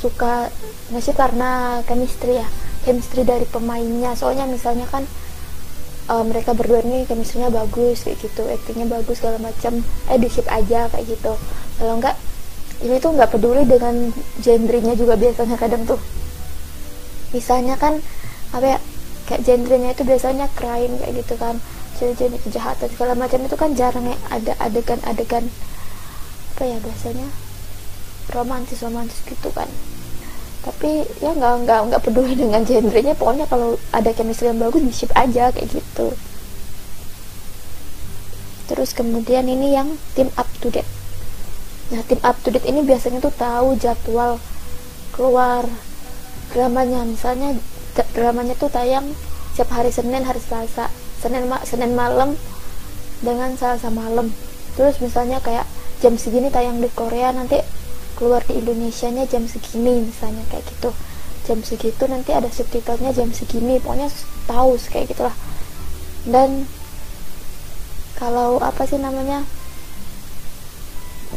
suka 0.00 0.48
ngasih 0.92 1.16
karena 1.16 1.80
chemistry 1.88 2.40
ya 2.40 2.48
chemistry 2.86 3.26
dari 3.26 3.42
pemainnya. 3.50 4.14
Soalnya 4.14 4.46
misalnya 4.46 4.86
kan 4.86 5.02
uh, 6.06 6.22
mereka 6.22 6.54
berdua 6.54 6.86
ini 6.86 7.02
chemistry-nya 7.10 7.50
bagus 7.50 8.06
kayak 8.06 8.22
gitu 8.22 8.46
actingnya 8.46 8.86
bagus 8.86 9.18
segala 9.18 9.42
macam. 9.42 9.82
Eh 10.06 10.16
di 10.22 10.30
aja 10.30 10.86
kayak 10.86 11.04
gitu. 11.10 11.34
Kalau 11.82 11.98
enggak 11.98 12.14
ini 12.86 13.02
tuh 13.02 13.10
nggak 13.18 13.34
peduli 13.34 13.66
dengan 13.66 14.14
genrenya 14.38 14.94
juga 14.94 15.18
biasanya 15.18 15.58
kadang 15.58 15.82
tuh. 15.82 15.98
Misalnya 17.34 17.74
kan 17.74 17.98
apa 18.54 18.64
ya 18.64 18.78
kayak 19.26 19.42
genrenya 19.42 19.90
itu 19.90 20.06
biasanya 20.06 20.46
crime 20.54 20.94
kayak 21.02 21.26
gitu 21.26 21.34
kan. 21.34 21.58
Jenis 21.96 22.44
kejahatan 22.44 22.92
segala 22.92 23.16
macam 23.16 23.40
itu 23.40 23.56
kan 23.56 23.72
jarang 23.72 24.04
ya 24.04 24.16
ada 24.28 24.52
adegan-adegan 24.60 25.48
apa 26.56 26.64
ya 26.64 26.80
biasanya 26.80 27.28
romantis 28.32 28.80
romantis 28.80 29.20
gitu 29.28 29.52
kan 29.52 29.68
tapi 30.66 31.06
ya 31.22 31.30
nggak 31.30 31.62
nggak 31.62 31.80
nggak 31.86 32.02
peduli 32.02 32.34
dengan 32.34 32.66
genrenya. 32.66 33.14
Pokoknya 33.14 33.46
kalau 33.46 33.78
ada 33.94 34.10
chemistry 34.10 34.50
yang 34.50 34.58
bagus 34.58 34.82
di 34.82 34.90
ship 34.90 35.14
aja 35.14 35.54
kayak 35.54 35.70
gitu. 35.70 36.10
Terus 38.66 38.90
kemudian 38.90 39.46
ini 39.46 39.78
yang 39.78 39.94
tim 40.18 40.26
up 40.34 40.50
to 40.58 40.74
date. 40.74 40.90
Nah 41.94 42.02
tim 42.02 42.18
up 42.26 42.34
to 42.42 42.50
date 42.50 42.66
ini 42.66 42.82
biasanya 42.82 43.22
tuh 43.22 43.30
tahu 43.30 43.78
jadwal 43.78 44.42
keluar 45.14 45.62
dramanya. 46.50 47.06
Misalnya 47.06 47.54
dramanya 48.10 48.58
tuh 48.58 48.66
tayang 48.66 49.06
setiap 49.54 49.70
hari 49.70 49.94
Senin 49.94 50.26
hari 50.26 50.42
Selasa. 50.42 50.90
Senin 51.22 51.46
ma 51.46 51.62
Senin 51.62 51.94
malam 51.94 52.34
dengan 53.22 53.54
Selasa 53.54 53.86
malam. 53.94 54.34
Terus 54.74 54.98
misalnya 54.98 55.38
kayak 55.38 55.62
jam 56.02 56.18
segini 56.18 56.50
tayang 56.50 56.82
di 56.82 56.90
Korea 56.90 57.30
nanti 57.30 57.62
keluar 58.16 58.42
di 58.48 58.58
Indonesia 58.58 59.12
nya 59.12 59.28
jam 59.28 59.44
segini 59.44 60.08
misalnya 60.08 60.42
kayak 60.48 60.64
gitu. 60.66 60.90
Jam 61.46 61.62
segitu 61.62 62.10
nanti 62.10 62.34
ada 62.34 62.50
subtitlenya 62.50 63.14
jam 63.14 63.30
segini 63.30 63.78
pokoknya 63.78 64.10
tahu 64.50 64.74
kayak 64.90 65.12
gitulah. 65.12 65.36
Dan 66.26 66.66
kalau 68.16 68.58
apa 68.58 68.88
sih 68.88 68.98
namanya 68.98 69.44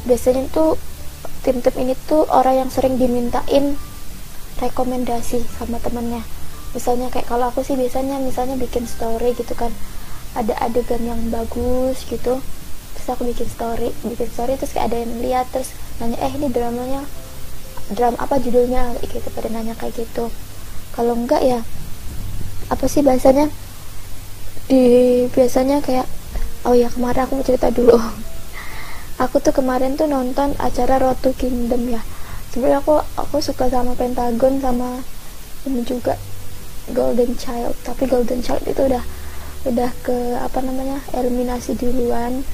biasanya 0.07 0.47
tuh 0.49 0.79
tim-tim 1.43 1.75
ini 1.77 1.93
tuh 2.07 2.23
orang 2.31 2.65
yang 2.65 2.69
sering 2.71 2.95
dimintain 2.95 3.77
rekomendasi 4.57 5.43
sama 5.59 5.77
temennya. 5.83 6.23
Misalnya 6.73 7.11
kayak 7.13 7.27
kalau 7.29 7.51
aku 7.51 7.61
sih 7.61 7.77
biasanya 7.77 8.17
misalnya 8.23 8.57
bikin 8.57 8.87
story 8.89 9.37
gitu 9.37 9.53
kan 9.53 9.69
ada 10.37 10.53
adegan 10.61 11.01
yang 11.01 11.21
bagus 11.33 12.05
gitu 12.05 12.37
terus 12.93 13.07
aku 13.09 13.25
bikin 13.25 13.47
story 13.49 13.89
bikin 14.05 14.29
story 14.29 14.53
terus 14.59 14.75
kayak 14.75 14.93
ada 14.93 14.97
yang 15.01 15.13
lihat 15.23 15.45
terus 15.49 15.73
nanya 15.99 16.17
eh 16.23 16.31
ini 16.35 16.47
dramanya 16.47 17.03
drama 17.93 18.17
apa 18.19 18.39
judulnya? 18.39 18.95
Gitu 19.03 19.27
pada 19.35 19.49
nanya 19.51 19.75
kayak 19.75 19.95
gitu. 19.99 20.31
Kalau 20.95 21.13
enggak 21.15 21.43
ya 21.43 21.59
apa 22.71 22.85
sih 22.87 23.03
bahasanya? 23.03 23.51
Di 24.69 25.25
biasanya 25.31 25.83
kayak 25.83 26.07
oh 26.67 26.75
ya 26.75 26.87
kemarin 26.91 27.25
aku 27.25 27.39
mau 27.39 27.45
cerita 27.45 27.69
dulu. 27.71 27.95
Aku 29.27 29.43
tuh 29.43 29.51
kemarin 29.51 29.99
tuh 29.99 30.07
nonton 30.07 30.55
acara 30.63 30.95
Road 30.95 31.19
to 31.19 31.35
Kingdom 31.35 31.91
ya. 31.91 31.99
Sebenarnya 32.55 32.79
aku 32.79 33.03
aku 33.19 33.43
suka 33.43 33.67
sama 33.67 33.91
Pentagon 33.91 34.63
sama 34.63 35.03
ini 35.67 35.83
juga 35.83 36.15
Golden 36.95 37.35
Child. 37.35 37.75
Tapi 37.83 38.07
Golden 38.07 38.39
Child 38.39 38.63
itu 38.63 38.79
udah 38.79 39.03
udah 39.67 39.91
ke 40.07 40.15
apa 40.39 40.63
namanya 40.63 41.03
eliminasi 41.11 41.75
duluan 41.75 42.47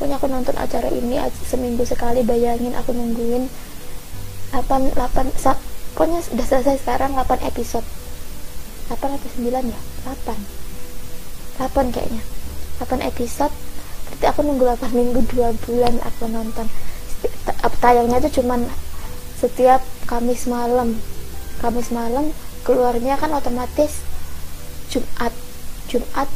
pokoknya 0.00 0.16
aku 0.16 0.32
nonton 0.32 0.56
acara 0.56 0.88
ini 0.88 1.20
seminggu 1.44 1.84
sekali 1.84 2.24
bayangin 2.24 2.72
aku 2.72 2.96
nungguin 2.96 3.52
8 4.48 4.96
8 4.96 5.28
sa, 5.36 5.54
pokoknya 5.92 6.24
udah 6.32 6.46
selesai 6.48 6.80
sekarang 6.80 7.12
8 7.14 7.44
episode. 7.44 7.84
8 8.88 8.96
atau 8.96 9.28
9 9.36 9.60
ya? 9.60 9.80
8 10.08 11.68
8 11.68 11.92
kayaknya. 11.92 12.22
8 12.80 13.04
episode. 13.12 13.52
Berarti 14.08 14.24
aku 14.24 14.40
nunggu 14.40 14.64
8 14.64 14.90
minggu 14.98 15.20
2 15.36 15.52
bulan 15.68 15.94
aku 16.00 16.32
nonton. 16.32 16.64
Tayangnya 17.84 18.24
tuh 18.24 18.40
cuman 18.40 18.64
setiap 19.36 19.84
Kamis 20.08 20.48
malam. 20.48 20.96
Kamis 21.60 21.92
malam 21.92 22.32
keluarnya 22.64 23.20
kan 23.20 23.36
otomatis 23.36 24.00
Jumat. 24.88 25.36
Jumat 25.86 26.26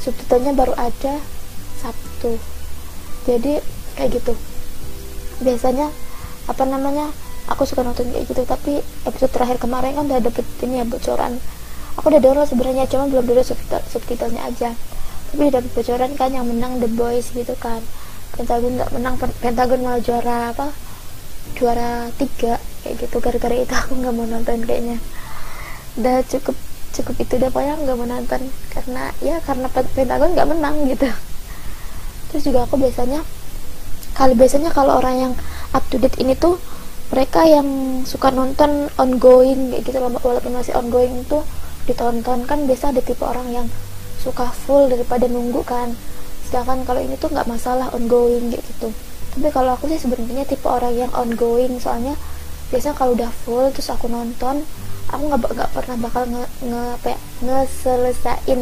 subtitlenya 0.00 0.52
baru 0.56 0.76
ada 0.76 1.20
Sabtu 1.80 2.53
jadi 3.24 3.64
kayak 3.96 4.20
gitu. 4.20 4.32
Biasanya 5.40 5.88
apa 6.44 6.64
namanya 6.68 7.08
aku 7.48 7.64
suka 7.64 7.80
nonton 7.80 8.12
kayak 8.12 8.28
gitu. 8.28 8.44
Tapi 8.44 8.84
episode 9.08 9.32
terakhir 9.32 9.56
kemarin 9.58 9.96
kan 9.96 10.04
udah 10.06 10.20
dapet 10.20 10.44
ini 10.62 10.80
ya 10.80 10.86
bocoran. 10.86 11.40
Aku 11.96 12.10
udah 12.10 12.20
download 12.20 12.50
sebenarnya 12.50 12.84
cuma 12.90 13.06
belum 13.08 13.24
download 13.24 13.48
subtitle, 13.48 13.84
subtitlenya 13.88 14.42
aja. 14.44 14.70
Tapi 15.32 15.40
udah 15.48 15.52
dapet 15.62 15.72
bocoran 15.72 16.10
kan 16.14 16.30
yang 16.30 16.46
menang 16.46 16.78
The 16.82 16.88
Boys 16.92 17.32
gitu 17.32 17.54
kan. 17.56 17.80
Pentagon 18.34 18.76
nggak 18.76 18.90
menang 18.92 19.14
Pentagon 19.40 19.80
malah 19.80 20.02
juara 20.02 20.50
apa 20.52 20.74
juara 21.54 22.10
tiga 22.20 22.60
kayak 22.84 22.94
gitu. 23.08 23.16
Gara-gara 23.24 23.54
itu 23.56 23.74
aku 23.74 23.92
nggak 23.98 24.14
mau 24.14 24.26
nonton 24.28 24.60
kayaknya. 24.66 24.98
Udah 25.96 26.20
cukup 26.28 26.56
cukup 26.94 27.14
itu 27.26 27.34
deh 27.40 27.50
pokoknya 27.50 27.74
nggak 27.80 27.96
mau 27.96 28.06
nonton. 28.10 28.42
Karena 28.74 29.14
ya 29.22 29.38
karena 29.40 29.70
Pentagon 29.70 30.34
nggak 30.34 30.48
menang 30.50 30.76
gitu 30.90 31.08
terus 32.34 32.50
juga 32.50 32.66
aku 32.66 32.74
biasanya 32.74 33.22
kalau 34.18 34.34
biasanya 34.34 34.74
kalau 34.74 34.98
orang 34.98 35.16
yang 35.30 35.32
up 35.70 35.86
to 35.86 36.02
date 36.02 36.18
ini 36.18 36.34
tuh 36.34 36.58
mereka 37.14 37.46
yang 37.46 38.02
suka 38.02 38.34
nonton 38.34 38.90
ongoing 38.98 39.70
kayak 39.70 39.86
gitu 39.86 39.98
walaupun 40.02 40.50
masih 40.50 40.74
ongoing 40.74 41.22
tuh 41.30 41.46
ditonton. 41.86 42.48
Kan 42.48 42.64
biasa 42.64 42.90
ada 42.90 43.02
tipe 43.04 43.22
orang 43.22 43.48
yang 43.52 43.66
suka 44.18 44.48
full 44.50 44.88
daripada 44.88 45.28
nunggu 45.28 45.62
kan. 45.62 45.92
Sedangkan 46.48 46.82
kalau 46.82 47.00
ini 47.02 47.14
tuh 47.20 47.30
nggak 47.30 47.46
masalah 47.46 47.92
ongoing 47.92 48.50
kayak 48.50 48.64
gitu. 48.64 48.88
Tapi 49.36 49.48
kalau 49.50 49.74
aku 49.74 49.90
sih 49.90 50.00
sebenarnya 50.00 50.46
tipe 50.48 50.64
orang 50.66 50.94
yang 50.94 51.12
ongoing 51.12 51.76
soalnya 51.78 52.16
biasa 52.72 52.96
kalau 52.96 53.14
udah 53.14 53.30
full 53.44 53.68
terus 53.70 53.92
aku 53.92 54.08
nonton 54.08 54.64
aku 55.12 55.22
nggak 55.30 55.40
nggak 55.54 55.70
pernah 55.70 55.96
bakal 56.00 56.22
nge, 56.26 56.44
nge 56.64 56.82
apa 56.98 57.06
ya, 57.12 57.18
ngeselesain 57.44 58.60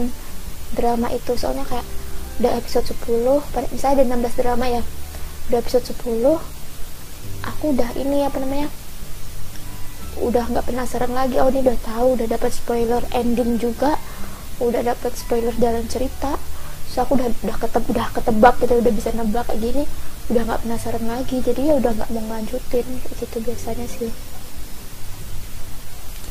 drama 0.74 1.08
itu. 1.14 1.32
Soalnya 1.38 1.64
kayak 1.64 1.86
udah 2.40 2.52
episode 2.56 2.86
10 2.88 3.74
misalnya 3.74 4.04
ada 4.04 4.04
16 4.16 4.40
drama 4.40 4.66
ya. 4.70 4.82
Udah 5.50 5.58
episode 5.60 5.84
10 5.84 6.62
aku 7.42 7.64
udah 7.74 7.90
ini 7.98 8.22
apa 8.22 8.38
namanya 8.38 8.70
udah 10.22 10.44
nggak 10.48 10.66
penasaran 10.68 11.12
lagi. 11.12 11.36
Oh 11.42 11.50
ini 11.50 11.64
udah 11.64 11.78
tahu 11.82 12.16
udah 12.20 12.26
dapat 12.30 12.50
spoiler 12.54 13.02
ending 13.12 13.58
juga. 13.58 13.98
Udah 14.62 14.84
dapat 14.84 15.12
spoiler 15.18 15.52
dalam 15.58 15.84
cerita. 15.88 16.38
So 16.92 17.02
aku 17.02 17.16
udah 17.16 17.28
udah 17.42 17.56
ketebak 17.56 17.88
udah 17.88 18.08
ketebak 18.12 18.54
gitu 18.60 18.74
udah 18.78 18.92
bisa 18.92 19.10
nebak 19.16 19.48
kayak 19.48 19.60
gini. 19.60 19.84
Udah 20.30 20.42
nggak 20.46 20.60
penasaran 20.64 21.04
lagi 21.08 21.42
jadi 21.42 21.72
ya 21.72 21.74
udah 21.80 21.92
nggak 21.96 22.10
mau 22.12 22.36
lanjutin 22.36 22.86
gitu 23.18 23.36
biasanya 23.42 23.86
sih. 23.88 24.12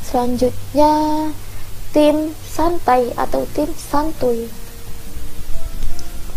Selanjutnya 0.05 0.93
tim 1.91 2.35
santai 2.47 3.11
atau 3.19 3.43
tim 3.51 3.67
santuy 3.75 4.47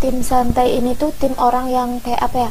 tim 0.05 0.21
santai 0.21 0.77
ini 0.77 0.93
tuh 0.93 1.17
tim 1.17 1.33
orang 1.41 1.73
yang 1.73 1.97
kayak 2.05 2.21
apa 2.21 2.37
ya 2.45 2.51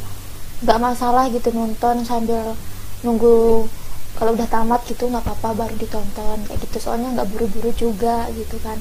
nggak 0.66 0.82
masalah 0.82 1.30
gitu 1.30 1.54
nonton 1.54 2.02
sambil 2.02 2.58
nunggu 3.06 3.70
kalau 4.18 4.34
udah 4.34 4.46
tamat 4.50 4.82
gitu 4.90 5.06
nggak 5.06 5.22
apa-apa 5.22 5.62
baru 5.62 5.74
ditonton 5.78 6.38
kayak 6.50 6.58
gitu. 6.66 6.82
Soalnya 6.82 7.14
nggak 7.14 7.30
buru-buru 7.30 7.70
juga 7.78 8.26
gitu 8.34 8.58
kan. 8.58 8.78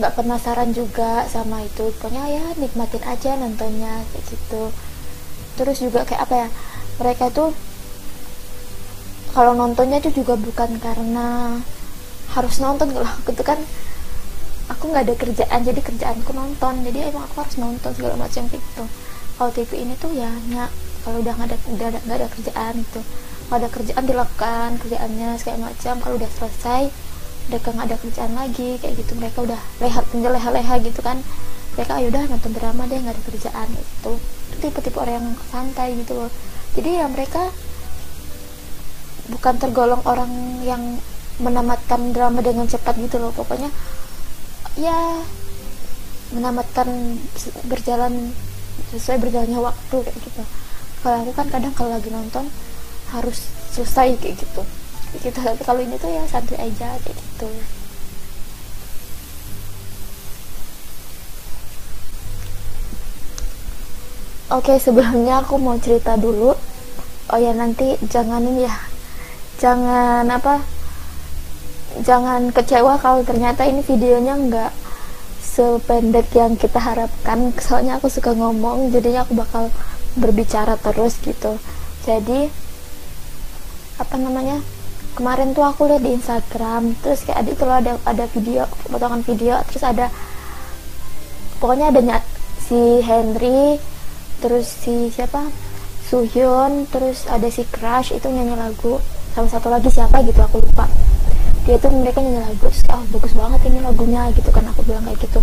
Nggak 0.00 0.12
penasaran 0.16 0.72
juga 0.72 1.28
sama 1.28 1.60
itu. 1.64 1.92
Pokoknya 2.00 2.24
ya 2.28 2.44
nikmatin 2.56 3.04
aja 3.04 3.36
nontonnya 3.36 4.00
kayak 4.12 4.24
gitu. 4.32 4.72
Terus 5.60 5.76
juga 5.80 6.08
kayak 6.08 6.24
apa 6.24 6.34
ya 6.44 6.48
mereka 7.00 7.28
tuh 7.28 7.52
kalau 9.36 9.52
nontonnya 9.52 10.00
itu 10.00 10.24
juga 10.24 10.40
bukan 10.40 10.78
karena 10.78 11.58
harus 12.32 12.56
nonton 12.64 12.96
kalau 12.96 13.12
gitu 13.28 13.42
kan 13.42 13.58
aku 14.68 14.92
nggak 14.92 15.04
ada 15.08 15.14
kerjaan 15.16 15.60
jadi 15.64 15.80
kerjaanku 15.80 16.30
nonton. 16.32 16.74
Jadi 16.84 16.98
emang 17.10 17.24
aku 17.28 17.44
harus 17.44 17.56
nonton 17.60 17.90
segala 17.92 18.16
macam 18.16 18.42
gitu. 18.48 18.84
Kalau 19.34 19.50
TV 19.50 19.70
ini 19.82 19.94
tuh 19.98 20.14
ya 20.14 20.30
nyak 20.48 20.70
kalau 21.04 21.20
udah 21.20 21.34
nggak 21.36 21.48
ada 21.52 21.58
nggak 22.00 22.16
ada 22.16 22.28
kerjaan 22.32 22.74
itu 22.80 23.00
kalau 23.44 23.58
ada 23.60 23.68
kerjaan 23.68 24.04
dilakukan 24.08 24.68
kerjaannya 24.80 25.28
segala 25.36 25.58
macam. 25.68 25.94
Kalau 26.00 26.14
udah 26.16 26.30
selesai 26.32 26.82
mereka 27.44 27.68
nggak 27.76 27.86
ada 27.92 27.96
kerjaan 28.00 28.32
lagi 28.32 28.70
kayak 28.80 28.94
gitu. 29.04 29.12
Mereka 29.20 29.38
udah 29.44 29.60
lehat 29.84 30.04
tinggal 30.08 30.32
leha-leha 30.32 30.74
gitu 30.80 31.00
kan. 31.04 31.20
Mereka 31.74 31.92
ayo 32.00 32.06
udah 32.08 32.22
nonton 32.30 32.52
drama 32.54 32.82
deh 32.86 32.98
nggak 33.02 33.14
ada 33.18 33.22
kerjaan 33.28 33.68
itu 33.74 34.12
tipe-tipe 34.62 34.96
orang 34.96 35.14
yang 35.20 35.28
santai 35.50 35.98
gitu 35.98 36.14
loh. 36.16 36.30
Jadi 36.78 36.90
ya 37.02 37.06
mereka 37.10 37.50
bukan 39.28 39.54
tergolong 39.56 40.02
orang 40.04 40.30
yang 40.62 40.82
menamatkan 41.42 42.14
drama 42.14 42.40
dengan 42.40 42.70
cepat 42.70 42.94
gitu 42.96 43.18
loh. 43.18 43.34
Pokoknya 43.34 43.68
ya 44.74 45.22
menamatkan 46.34 47.18
berjalan 47.70 48.34
sesuai 48.90 49.22
berjalannya 49.22 49.60
waktu 49.62 49.96
kayak 50.02 50.18
gitu. 50.18 50.42
Kalau 51.04 51.20
aku 51.22 51.32
kan 51.36 51.46
kadang 51.52 51.74
kalau 51.76 51.94
lagi 51.94 52.10
nonton 52.10 52.48
harus 53.12 53.46
selesai 53.70 54.18
kayak 54.18 54.40
gitu. 54.40 54.62
Gitu. 55.20 55.38
Kalau 55.66 55.78
ini 55.78 55.94
tuh 56.00 56.10
ya 56.10 56.24
santai 56.26 56.58
aja 56.58 56.96
kayak 57.04 57.14
gitu. 57.14 57.48
Oke 64.54 64.78
sebelumnya 64.78 65.42
aku 65.42 65.58
mau 65.58 65.78
cerita 65.78 66.18
dulu. 66.18 66.54
Oh 67.32 67.38
ya 67.38 67.52
nanti 67.54 67.94
jangan 68.10 68.42
ini 68.42 68.66
ya. 68.66 68.76
Jangan 69.58 70.26
apa 70.30 70.73
Jangan 72.02 72.50
kecewa 72.50 72.98
kalau 72.98 73.22
ternyata 73.22 73.62
ini 73.62 73.84
videonya 73.86 74.34
nggak 74.34 74.72
sependek 75.38 76.34
yang 76.34 76.58
kita 76.58 76.82
harapkan. 76.82 77.54
Soalnya 77.62 78.02
aku 78.02 78.10
suka 78.10 78.34
ngomong 78.34 78.90
jadinya 78.90 79.22
aku 79.22 79.38
bakal 79.38 79.70
berbicara 80.18 80.74
terus 80.80 81.20
gitu. 81.22 81.54
Jadi 82.02 82.50
apa 83.94 84.18
namanya 84.18 84.58
kemarin 85.14 85.54
tuh 85.54 85.62
aku 85.62 85.86
lihat 85.86 86.02
di 86.02 86.18
Instagram 86.18 86.98
terus 86.98 87.22
kayak 87.22 87.46
ada 87.46 87.50
itu 87.54 87.62
loh 87.62 87.78
ada 87.78 87.92
ada 88.02 88.24
video 88.34 88.66
potongan 88.90 89.22
video 89.22 89.62
terus 89.70 89.86
ada 89.86 90.10
pokoknya 91.62 91.94
ada 91.94 92.18
si 92.58 92.98
Henry 93.06 93.78
terus 94.42 94.66
si 94.66 95.14
siapa 95.14 95.46
Suhyun 96.10 96.90
terus 96.90 97.30
ada 97.30 97.46
si 97.46 97.62
Crush 97.70 98.10
itu 98.10 98.26
nyanyi 98.26 98.58
lagu 98.58 98.98
sama 99.38 99.46
satu 99.46 99.70
lagi 99.70 99.86
siapa 99.88 100.18
gitu 100.26 100.42
aku 100.42 100.58
lupa 100.58 100.90
dia 101.64 101.80
tuh 101.80 101.88
mereka 101.96 102.20
nyanyi 102.20 102.44
lagu 102.44 102.68
oh, 102.68 103.02
bagus 103.08 103.32
banget 103.32 103.60
ini 103.72 103.80
lagunya 103.80 104.28
gitu 104.36 104.52
kan 104.52 104.68
aku 104.68 104.84
bilang 104.84 105.04
kayak 105.08 105.16
gitu. 105.24 105.40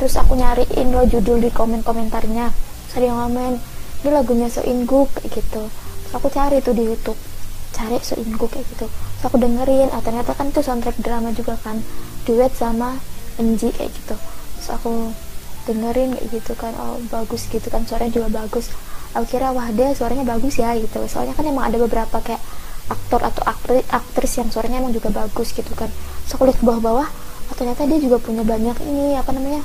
Terus 0.00 0.14
aku 0.16 0.32
nyariin 0.32 0.88
lo 0.88 1.04
judul 1.04 1.44
di 1.44 1.52
komen 1.52 1.84
komentarnya. 1.84 2.48
Sering 2.88 3.12
ngamen 3.12 3.60
ini 4.00 4.08
lagunya 4.08 4.48
So 4.48 4.64
Inguk 4.64 5.12
kayak 5.12 5.44
gitu. 5.44 5.68
Terus 5.68 6.12
aku 6.16 6.32
cari 6.32 6.64
tuh 6.64 6.72
di 6.72 6.88
YouTube 6.88 7.20
cari 7.76 8.00
So 8.00 8.16
Inguk 8.16 8.48
kayak 8.48 8.64
gitu. 8.72 8.88
Terus 8.88 9.24
aku 9.28 9.36
dengerin 9.36 9.92
ah 9.92 10.00
ternyata 10.00 10.32
kan 10.32 10.48
tuh 10.56 10.64
soundtrack 10.64 10.96
drama 11.04 11.36
juga 11.36 11.60
kan 11.60 11.84
duet 12.24 12.50
sama 12.56 12.96
Enji 13.36 13.68
kayak 13.68 13.92
gitu. 13.92 14.16
Terus 14.56 14.68
aku 14.72 15.12
dengerin 15.68 16.16
kayak 16.16 16.32
gitu 16.32 16.52
kan 16.56 16.72
oh 16.80 16.96
bagus 17.12 17.44
gitu 17.52 17.68
kan 17.68 17.84
suaranya 17.84 18.16
juga 18.24 18.40
bagus. 18.40 18.72
Aku 19.12 19.28
kira 19.28 19.52
wah 19.52 19.68
dia 19.68 19.92
suaranya 19.92 20.24
bagus 20.24 20.56
ya 20.56 20.72
gitu. 20.80 21.04
Soalnya 21.04 21.36
kan 21.36 21.44
emang 21.44 21.68
ada 21.68 21.76
beberapa 21.76 22.24
kayak 22.24 22.40
aktor 22.88 23.20
atau 23.20 23.44
aktris, 23.44 23.84
aktris 23.92 24.32
yang 24.40 24.48
suaranya 24.48 24.80
emang 24.80 24.96
juga 24.96 25.12
bagus 25.12 25.52
gitu 25.52 25.72
kan. 25.76 25.88
Lihat 26.28 26.56
ke 26.60 26.64
bawah-bawah 26.64 27.08
oh, 27.48 27.54
ternyata 27.56 27.84
dia 27.88 28.00
juga 28.00 28.20
punya 28.20 28.44
banyak 28.44 28.76
ini 28.84 29.16
apa 29.16 29.30
namanya 29.32 29.64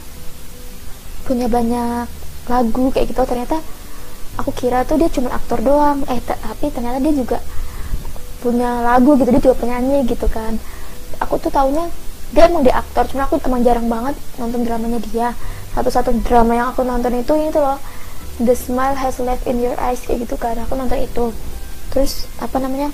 punya 1.23 1.47
banyak 1.47 2.07
lagu 2.51 2.91
kayak 2.91 3.11
gitu. 3.11 3.23
Ternyata 3.23 3.57
aku 4.39 4.51
kira 4.55 4.83
tuh 4.83 4.99
dia 4.99 5.07
cuma 5.11 5.31
aktor 5.31 5.63
doang. 5.63 6.03
Eh 6.11 6.19
tapi 6.23 6.71
ternyata 6.71 6.99
dia 6.99 7.13
juga 7.15 7.37
punya 8.43 8.83
lagu 8.83 9.15
gitu 9.15 9.31
dia 9.31 9.41
juga 9.43 9.55
penyanyi 9.59 10.03
gitu 10.07 10.27
kan. 10.27 10.59
Aku 11.23 11.39
tuh 11.39 11.51
taunya 11.51 11.87
dia 12.35 12.49
emang 12.49 12.65
dia 12.65 12.75
aktor 12.75 13.07
cuma 13.07 13.29
aku 13.29 13.39
emang 13.45 13.63
jarang 13.63 13.87
banget 13.87 14.15
nonton 14.35 14.67
dramanya 14.67 14.99
dia. 15.11 15.31
Satu-satu 15.73 16.11
drama 16.27 16.53
yang 16.53 16.67
aku 16.75 16.83
nonton 16.83 17.15
itu 17.17 17.33
ini 17.39 17.49
tuh 17.49 17.63
loh 17.63 17.79
The 18.41 18.57
Smile 18.57 18.97
Has 18.97 19.21
Left 19.21 19.45
in 19.45 19.61
Your 19.61 19.77
Eyes 19.79 20.03
kayak 20.03 20.27
gitu 20.27 20.35
kan. 20.35 20.59
Aku 20.67 20.75
nonton 20.75 20.99
itu. 20.99 21.31
Terus 21.93 22.25
apa 22.41 22.57
namanya 22.57 22.89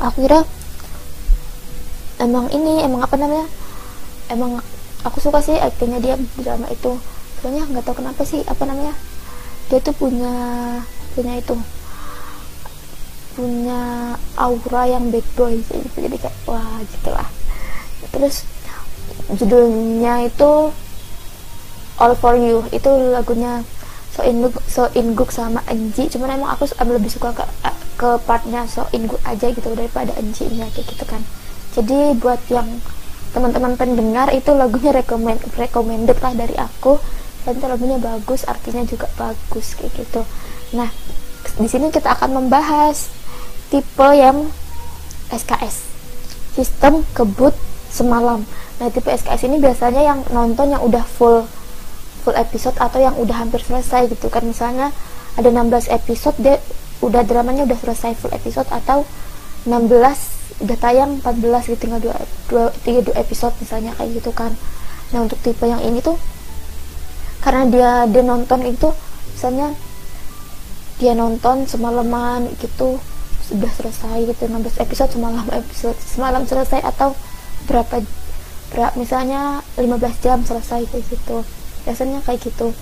aku 0.00 0.24
kira 0.24 0.40
emang 2.20 2.48
ini 2.52 2.84
emang 2.84 3.04
apa 3.04 3.16
namanya? 3.20 3.46
Emang 4.32 4.60
aku 5.04 5.20
suka 5.20 5.44
sih 5.44 5.56
aktingnya 5.56 6.00
dia 6.00 6.14
di 6.16 6.40
drama 6.40 6.66
itu. 6.72 6.96
Soalnya 7.40 7.68
nggak 7.68 7.84
tahu 7.84 8.00
kenapa 8.00 8.24
sih 8.24 8.40
apa 8.48 8.64
namanya? 8.64 8.96
Dia 9.68 9.78
tuh 9.84 9.94
punya 9.94 10.34
punya 11.14 11.36
itu 11.36 11.56
punya 13.30 14.14
aura 14.34 14.82
yang 14.90 15.08
bad 15.14 15.24
boy 15.38 15.54
gitu 15.62 15.96
jadi 15.96 16.16
kayak 16.18 16.36
wah 16.44 16.82
gitulah. 16.82 17.28
Terus 18.10 18.42
judulnya 19.36 20.26
itu 20.26 20.74
All 22.00 22.16
for 22.16 22.32
You. 22.32 22.64
Itu 22.72 22.88
lagunya 23.12 23.60
So 24.10 24.24
Inguk 24.24 24.56
So 24.66 24.88
Inguk 24.96 25.30
sama 25.30 25.60
Enji 25.68 26.08
cuman 26.08 26.40
emang 26.40 26.56
aku 26.56 26.66
lebih 26.80 27.12
suka 27.12 27.30
ke 27.36 27.44
ke 28.00 28.16
partnya 28.24 28.64
So 28.64 28.88
Inguk 28.96 29.20
aja 29.28 29.52
gitu 29.52 29.76
daripada 29.76 30.16
Enji 30.16 30.48
nya 30.56 30.64
kayak 30.72 30.88
gitu 30.88 31.04
kan. 31.04 31.20
Jadi 31.76 32.16
buat 32.16 32.40
yang 32.48 32.80
teman-teman 33.36 33.76
pendengar 33.76 34.32
itu 34.32 34.56
lagunya 34.56 34.96
recommend 34.96 35.44
recommended 35.60 36.16
lah 36.24 36.32
dari 36.32 36.56
aku. 36.56 36.96
Dan 37.44 37.60
lagunya 37.60 38.00
bagus 38.00 38.48
artinya 38.48 38.84
juga 38.88 39.04
bagus 39.20 39.76
kayak 39.76 39.92
gitu. 40.00 40.24
Nah 40.72 40.88
di 41.60 41.68
sini 41.68 41.92
kita 41.92 42.16
akan 42.16 42.40
membahas 42.40 43.12
tipe 43.68 44.08
yang 44.16 44.48
SKS 45.28 45.84
sistem 46.56 47.04
kebut 47.12 47.52
semalam. 47.92 48.48
Nah 48.80 48.88
tipe 48.88 49.12
SKS 49.12 49.44
ini 49.44 49.60
biasanya 49.60 50.00
yang 50.00 50.20
nonton 50.32 50.72
yang 50.72 50.80
udah 50.80 51.04
full 51.04 51.44
full 52.24 52.36
episode 52.36 52.76
atau 52.80 53.00
yang 53.00 53.16
udah 53.20 53.44
hampir 53.44 53.60
selesai 53.60 54.08
gitu 54.08 54.32
kan. 54.32 54.44
Misalnya 54.44 54.88
ada 55.36 55.48
16 55.48 55.92
episode 55.92 56.36
dia 56.40 56.56
udah 57.00 57.22
dramanya 57.24 57.64
udah 57.64 57.78
selesai 57.80 58.16
full 58.20 58.32
episode 58.32 58.68
atau 58.68 59.08
16 59.64 60.60
udah 60.60 60.76
tayang 60.76 61.20
14 61.24 61.72
gitu 61.72 61.88
tinggal 61.88 62.00
dua, 62.00 62.16
dua, 62.52 62.64
tiga 62.84 63.00
dua 63.00 63.16
episode 63.16 63.56
misalnya 63.60 63.96
kayak 63.96 64.20
gitu 64.20 64.30
kan. 64.36 64.52
Nah 65.12 65.24
untuk 65.24 65.40
tipe 65.40 65.64
yang 65.64 65.80
ini 65.80 66.04
tuh 66.04 66.20
karena 67.40 67.64
dia 67.72 67.90
dia 68.12 68.20
nonton 68.20 68.60
itu 68.68 68.92
misalnya 69.32 69.72
dia 71.00 71.16
nonton 71.16 71.64
semalaman 71.64 72.52
gitu 72.60 73.00
sudah 73.48 73.72
selesai 73.72 74.28
gitu 74.28 74.46
16 74.46 74.84
episode 74.84 75.10
semalam 75.16 75.48
episode 75.48 75.96
semalam 75.96 76.44
selesai 76.44 76.84
atau 76.84 77.16
berapa 77.64 78.04
berapa 78.70 78.94
misalnya 79.00 79.64
15 79.80 80.24
jam 80.24 80.38
selesai 80.44 80.84
kayak 80.92 81.04
gitu. 81.08 81.42
Biasanya 81.88 82.20
kayak 82.22 82.44
gitu. 82.44 82.76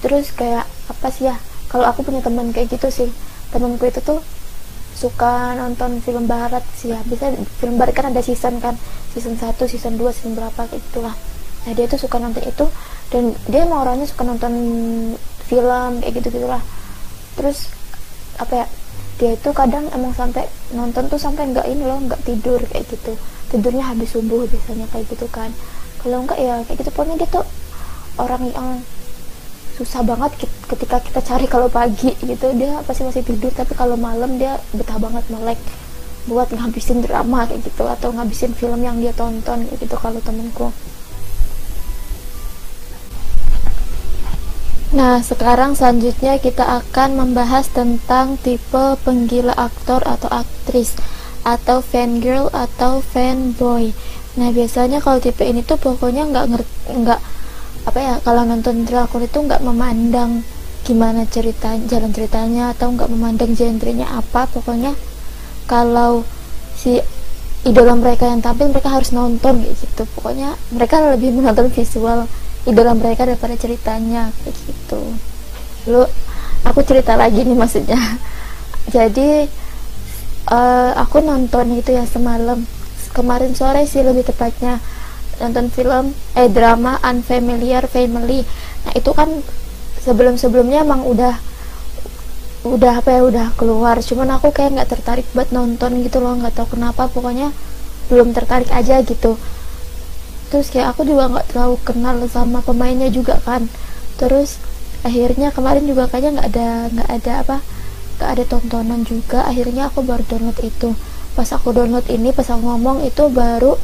Terus 0.00 0.30
kayak 0.30 0.64
apa 0.86 1.08
sih 1.10 1.26
ya 1.26 1.36
kalau 1.74 1.90
aku 1.90 2.06
punya 2.06 2.22
teman 2.22 2.54
kayak 2.54 2.70
gitu 2.70 2.86
sih. 2.86 3.10
Temanku 3.50 3.82
itu 3.90 3.98
tuh 3.98 4.22
suka 4.94 5.58
nonton 5.58 5.98
film 5.98 6.30
barat 6.30 6.62
sih 6.78 6.94
ya. 6.94 7.02
Bisa 7.02 7.34
film 7.58 7.82
barat 7.82 7.98
kan 7.98 8.14
ada 8.14 8.22
season 8.22 8.62
kan. 8.62 8.78
Season 9.10 9.34
1, 9.34 9.58
season 9.66 9.98
2, 9.98 10.06
season 10.14 10.38
berapa 10.38 10.70
kayak 10.70 10.78
gitulah. 10.86 11.18
Nah 11.66 11.72
dia 11.74 11.90
tuh 11.90 11.98
suka 11.98 12.22
nonton 12.22 12.46
itu 12.46 12.70
dan 13.10 13.34
dia 13.50 13.66
emang 13.66 13.82
orangnya 13.82 14.06
suka 14.06 14.22
nonton 14.22 14.54
film 15.50 15.98
kayak 15.98 16.14
gitu 16.22 16.38
gitulah. 16.38 16.62
Terus 17.34 17.66
apa 18.38 18.54
ya 18.54 18.66
dia 19.18 19.34
itu 19.34 19.50
kadang 19.50 19.90
emang 19.90 20.14
sampai 20.14 20.46
nonton 20.78 21.10
tuh 21.10 21.18
sampai 21.18 21.50
nggak 21.50 21.66
ini 21.74 21.90
loh 21.90 21.98
nggak 22.06 22.22
tidur 22.22 22.62
kayak 22.70 22.86
gitu. 22.86 23.18
Tidurnya 23.50 23.82
habis 23.82 24.14
subuh 24.14 24.46
biasanya 24.46 24.86
kayak 24.94 25.10
gitu 25.10 25.26
kan. 25.26 25.50
Kalau 25.98 26.22
enggak 26.22 26.38
ya 26.38 26.62
kayak 26.70 26.86
gitu. 26.86 26.90
Pokoknya 26.94 27.18
dia 27.18 27.28
tuh 27.34 27.42
orang 28.22 28.46
yang 28.54 28.78
susah 29.74 30.06
banget 30.06 30.46
ketika 30.70 31.02
kita 31.02 31.20
cari 31.20 31.46
kalau 31.50 31.66
pagi 31.66 32.14
gitu 32.22 32.54
dia 32.54 32.78
pasti 32.86 33.02
masih 33.02 33.26
tidur 33.26 33.50
tapi 33.50 33.74
kalau 33.74 33.98
malam 33.98 34.38
dia 34.38 34.62
betah 34.70 35.02
banget 35.02 35.26
melek 35.34 35.58
buat 36.30 36.48
ngabisin 36.48 37.02
drama 37.04 37.44
kayak 37.44 37.66
gitu 37.66 37.84
atau 37.84 38.14
ngabisin 38.14 38.54
film 38.54 38.80
yang 38.80 38.96
dia 39.02 39.10
tonton 39.12 39.66
kayak 39.66 39.78
gitu 39.82 39.96
kalau 39.98 40.22
temenku 40.22 40.70
Nah, 44.94 45.18
sekarang 45.18 45.74
selanjutnya 45.74 46.38
kita 46.38 46.62
akan 46.62 47.18
membahas 47.18 47.66
tentang 47.66 48.38
tipe 48.38 48.94
penggila 49.02 49.50
aktor 49.58 49.98
atau 50.06 50.30
aktris 50.30 50.94
atau 51.42 51.82
fan 51.82 52.22
girl 52.22 52.46
atau 52.54 53.02
fanboy. 53.02 53.90
Nah, 54.38 54.54
biasanya 54.54 55.02
kalau 55.02 55.18
tipe 55.18 55.42
ini 55.42 55.66
tuh 55.66 55.82
pokoknya 55.82 56.30
nggak 56.30 56.46
nggak 56.94 57.20
apa 57.84 57.98
ya 58.00 58.14
kalau 58.24 58.48
nonton 58.48 58.88
drakor 58.88 59.20
itu 59.20 59.38
nggak 59.44 59.60
memandang 59.60 60.40
gimana 60.84 61.24
cerita 61.28 61.76
jalan 61.88 62.12
ceritanya 62.12 62.72
atau 62.76 62.92
nggak 62.92 63.08
memandang 63.08 63.52
genrenya 63.56 64.08
apa 64.08 64.48
pokoknya 64.48 64.92
kalau 65.64 66.24
si 66.76 67.00
idola 67.64 67.96
mereka 67.96 68.28
yang 68.28 68.44
tampil 68.44 68.68
mereka 68.68 68.92
harus 68.92 69.10
nonton 69.10 69.64
gitu. 69.64 70.04
Pokoknya 70.16 70.54
mereka 70.68 71.00
lebih 71.00 71.32
menonton 71.32 71.72
visual 71.72 72.28
idola 72.68 72.92
mereka 72.92 73.24
daripada 73.24 73.56
ceritanya 73.56 74.28
kayak 74.44 74.56
gitu. 74.68 75.00
Lu 75.88 76.04
aku 76.68 76.80
cerita 76.84 77.16
lagi 77.16 77.40
nih 77.44 77.56
maksudnya. 77.56 77.98
Jadi 78.94 79.48
uh, 80.52 80.92
aku 81.00 81.24
nonton 81.24 81.80
itu 81.80 81.96
ya 81.96 82.04
semalam. 82.04 82.60
Kemarin 83.16 83.56
sore 83.56 83.88
sih 83.88 84.04
lebih 84.04 84.28
tepatnya 84.28 84.82
nonton 85.40 85.70
film 85.70 86.14
eh 86.38 86.50
drama 86.50 86.98
Unfamiliar 87.02 87.86
Family. 87.88 88.44
Nah 88.84 88.92
itu 88.94 89.10
kan 89.16 89.30
sebelum 90.04 90.36
sebelumnya 90.36 90.84
emang 90.84 91.06
udah 91.08 91.34
udah 92.64 93.04
apa 93.04 93.10
ya 93.12 93.22
udah 93.24 93.46
keluar. 93.56 94.00
Cuman 94.00 94.34
aku 94.36 94.52
kayak 94.52 94.80
nggak 94.80 94.90
tertarik 94.90 95.26
buat 95.36 95.52
nonton 95.52 96.00
gitu 96.04 96.20
loh 96.20 96.36
nggak 96.38 96.54
tahu 96.56 96.78
kenapa. 96.78 97.08
Pokoknya 97.08 97.52
belum 98.12 98.36
tertarik 98.36 98.68
aja 98.72 99.00
gitu. 99.04 99.36
Terus 100.52 100.70
kayak 100.70 100.94
aku 100.94 101.08
juga 101.08 101.28
nggak 101.32 101.50
terlalu 101.52 101.76
kenal 101.82 102.16
sama 102.28 102.60
pemainnya 102.60 103.08
juga 103.08 103.40
kan. 103.42 103.66
Terus 104.20 104.60
akhirnya 105.04 105.52
kemarin 105.52 105.84
juga 105.84 106.08
kayaknya 106.08 106.40
nggak 106.40 106.48
ada 106.52 106.68
nggak 106.92 107.10
ada 107.10 107.32
apa 107.44 107.56
nggak 108.16 108.30
ada 108.30 108.44
tontonan 108.48 109.00
juga. 109.04 109.44
Akhirnya 109.44 109.90
aku 109.92 110.04
baru 110.04 110.24
download 110.24 110.58
itu. 110.64 110.96
Pas 111.34 111.50
aku 111.50 111.74
download 111.74 112.06
ini 112.08 112.30
pas 112.30 112.46
aku 112.46 112.62
ngomong 112.62 113.02
itu 113.02 113.26
baru 113.28 113.74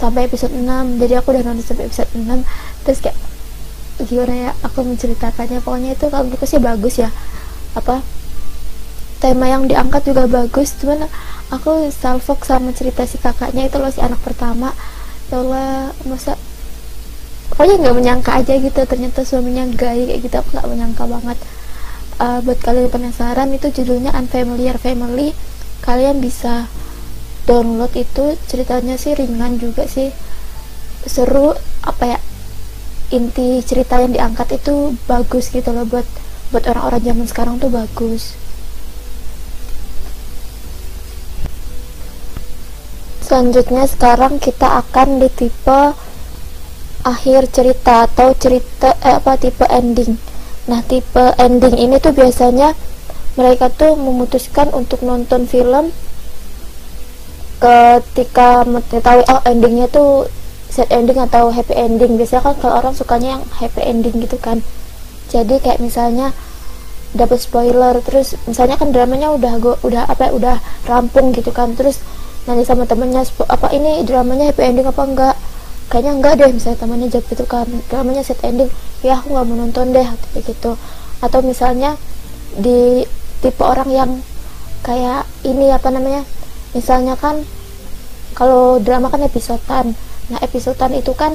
sampai 0.00 0.24
episode 0.24 0.56
6 0.56 0.64
jadi 0.96 1.20
aku 1.20 1.36
udah 1.36 1.44
nonton 1.44 1.60
sampai 1.60 1.84
episode 1.92 2.08
6 2.16 2.24
terus 2.88 2.98
kayak 3.04 3.18
gimana 4.04 4.34
ya 4.48 4.50
aku 4.64 4.84
menceritakannya. 4.84 5.60
Pokoknya 5.60 5.96
itu 5.96 6.06
kalau 6.08 6.24
gitu 6.28 6.44
sih 6.46 6.60
bagus 6.60 7.00
ya. 7.00 7.10
Apa 7.76 8.00
tema 9.20 9.48
yang 9.48 9.68
diangkat 9.68 10.12
juga 10.12 10.24
bagus. 10.30 10.72
Cuman 10.80 11.04
aku 11.52 11.90
salfok 11.92 12.44
sama 12.46 12.72
cerita 12.72 13.04
si 13.04 13.20
kakaknya. 13.20 13.68
Itu 13.68 13.80
loh 13.80 13.92
si 13.92 14.00
anak 14.00 14.20
pertama. 14.24 14.72
Ya 15.28 15.42
Allah 15.42 15.94
masa 16.08 16.34
pokoknya 17.52 17.74
nggak 17.86 17.96
menyangka 17.96 18.30
aja 18.40 18.54
gitu. 18.56 18.80
Ternyata 18.84 19.20
suaminya 19.26 19.64
gay 19.68 20.08
kayak 20.08 20.20
gitu. 20.24 20.34
Aku 20.40 20.48
nggak 20.56 20.68
menyangka 20.68 21.04
banget. 21.04 21.38
Uh, 22.20 22.44
buat 22.44 22.60
kalian 22.60 22.92
penasaran 22.92 23.48
itu 23.52 23.72
judulnya 23.72 24.12
Unfamiliar 24.12 24.76
Family. 24.76 25.32
Kalian 25.80 26.20
bisa 26.20 26.68
download 27.48 27.92
itu 27.96 28.36
ceritanya 28.48 28.96
sih 28.96 29.16
ringan 29.16 29.56
juga 29.56 29.86
sih. 29.86 30.12
Seru 31.04 31.56
apa 31.80 32.16
ya 32.16 32.18
inti 33.10 33.58
cerita 33.66 33.98
yang 33.98 34.14
diangkat 34.14 34.62
itu 34.62 34.94
bagus 35.10 35.50
gitu 35.50 35.74
loh 35.74 35.88
buat 35.88 36.06
buat 36.50 36.64
orang-orang 36.66 37.02
zaman 37.02 37.26
sekarang 37.26 37.54
tuh 37.58 37.70
bagus. 37.70 38.34
Selanjutnya 43.22 43.86
sekarang 43.86 44.42
kita 44.42 44.82
akan 44.82 45.22
di 45.22 45.30
tipe 45.30 45.94
akhir 47.06 47.48
cerita 47.54 48.10
atau 48.10 48.34
cerita 48.34 48.98
eh, 49.06 49.16
apa 49.22 49.38
tipe 49.38 49.62
ending. 49.70 50.18
Nah 50.66 50.82
tipe 50.82 51.34
ending 51.38 51.78
ini 51.78 52.02
tuh 52.02 52.10
biasanya 52.10 52.74
mereka 53.38 53.70
tuh 53.70 53.94
memutuskan 53.94 54.74
untuk 54.74 55.06
nonton 55.06 55.46
film 55.46 55.94
ketika 57.60 58.64
mengetahui 58.64 59.24
oh 59.28 59.40
endingnya 59.44 59.86
tuh 59.92 60.26
sad 60.72 60.88
ending 60.88 61.20
atau 61.20 61.52
happy 61.52 61.76
ending. 61.76 62.16
Biasanya 62.16 62.42
kan 62.50 62.54
kalau 62.56 62.74
orang 62.80 62.94
sukanya 62.96 63.38
yang 63.38 63.42
happy 63.60 63.82
ending 63.84 64.16
gitu 64.24 64.40
kan. 64.40 64.64
Jadi 65.28 65.60
kayak 65.60 65.78
misalnya 65.78 66.32
dapat 67.10 67.42
spoiler 67.42 67.98
terus 68.06 68.38
misalnya 68.46 68.78
kan 68.78 68.94
dramanya 68.94 69.34
udah 69.34 69.52
go, 69.58 69.74
udah 69.84 70.06
apa 70.08 70.30
ya, 70.30 70.32
udah 70.32 70.56
rampung 70.88 71.36
gitu 71.36 71.52
kan. 71.52 71.76
Terus 71.76 72.00
nanti 72.48 72.64
sama 72.64 72.88
temennya 72.88 73.28
apa 73.46 73.68
ini 73.76 74.00
dramanya 74.08 74.50
happy 74.50 74.62
ending 74.64 74.88
apa 74.88 75.02
enggak? 75.04 75.36
Kayaknya 75.90 76.12
enggak 76.16 76.32
deh 76.38 76.50
misalnya 76.54 76.78
temannya 76.80 77.08
jawab 77.12 77.26
gitu 77.28 77.44
kan 77.44 77.66
dramanya 77.92 78.22
sad 78.24 78.40
ending. 78.46 78.70
Ya 79.04 79.20
aku 79.20 79.36
nggak 79.36 79.46
mau 79.46 79.56
nonton 79.58 79.92
deh 79.92 80.06
kayak 80.32 80.48
gitu. 80.48 80.80
Atau 81.20 81.44
misalnya 81.44 82.00
di 82.56 83.04
tipe 83.44 83.62
orang 83.62 83.90
yang 83.92 84.10
kayak 84.80 85.28
ini 85.44 85.68
apa 85.68 85.92
namanya 85.92 86.24
misalnya 86.76 87.18
kan 87.18 87.42
kalau 88.34 88.78
drama 88.78 89.10
kan 89.10 89.22
episodean. 89.26 89.92
Nah 90.30 90.38
episodean 90.40 90.94
itu 90.94 91.10
kan 91.14 91.34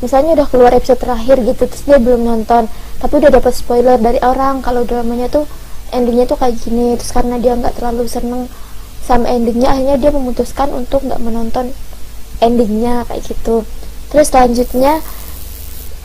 misalnya 0.00 0.34
udah 0.42 0.46
keluar 0.50 0.72
episode 0.74 0.98
terakhir 0.98 1.38
gitu 1.44 1.68
terus 1.68 1.84
dia 1.84 1.98
belum 2.00 2.24
nonton. 2.24 2.66
Tapi 2.98 3.12
udah 3.18 3.30
dapat 3.30 3.52
spoiler 3.52 3.98
dari 3.98 4.18
orang 4.22 4.62
kalau 4.64 4.86
dramanya 4.86 5.28
tuh 5.28 5.44
endingnya 5.92 6.24
tuh 6.24 6.40
kayak 6.40 6.56
gini. 6.60 6.96
Terus 6.96 7.12
karena 7.12 7.36
dia 7.36 7.52
nggak 7.54 7.76
terlalu 7.78 8.08
seneng 8.08 8.48
sama 9.02 9.28
endingnya 9.28 9.74
akhirnya 9.74 9.96
dia 9.98 10.10
memutuskan 10.14 10.70
untuk 10.72 11.02
nggak 11.04 11.20
menonton 11.20 11.74
endingnya 12.40 13.04
kayak 13.06 13.22
gitu. 13.28 13.66
Terus 14.08 14.28
selanjutnya 14.32 15.00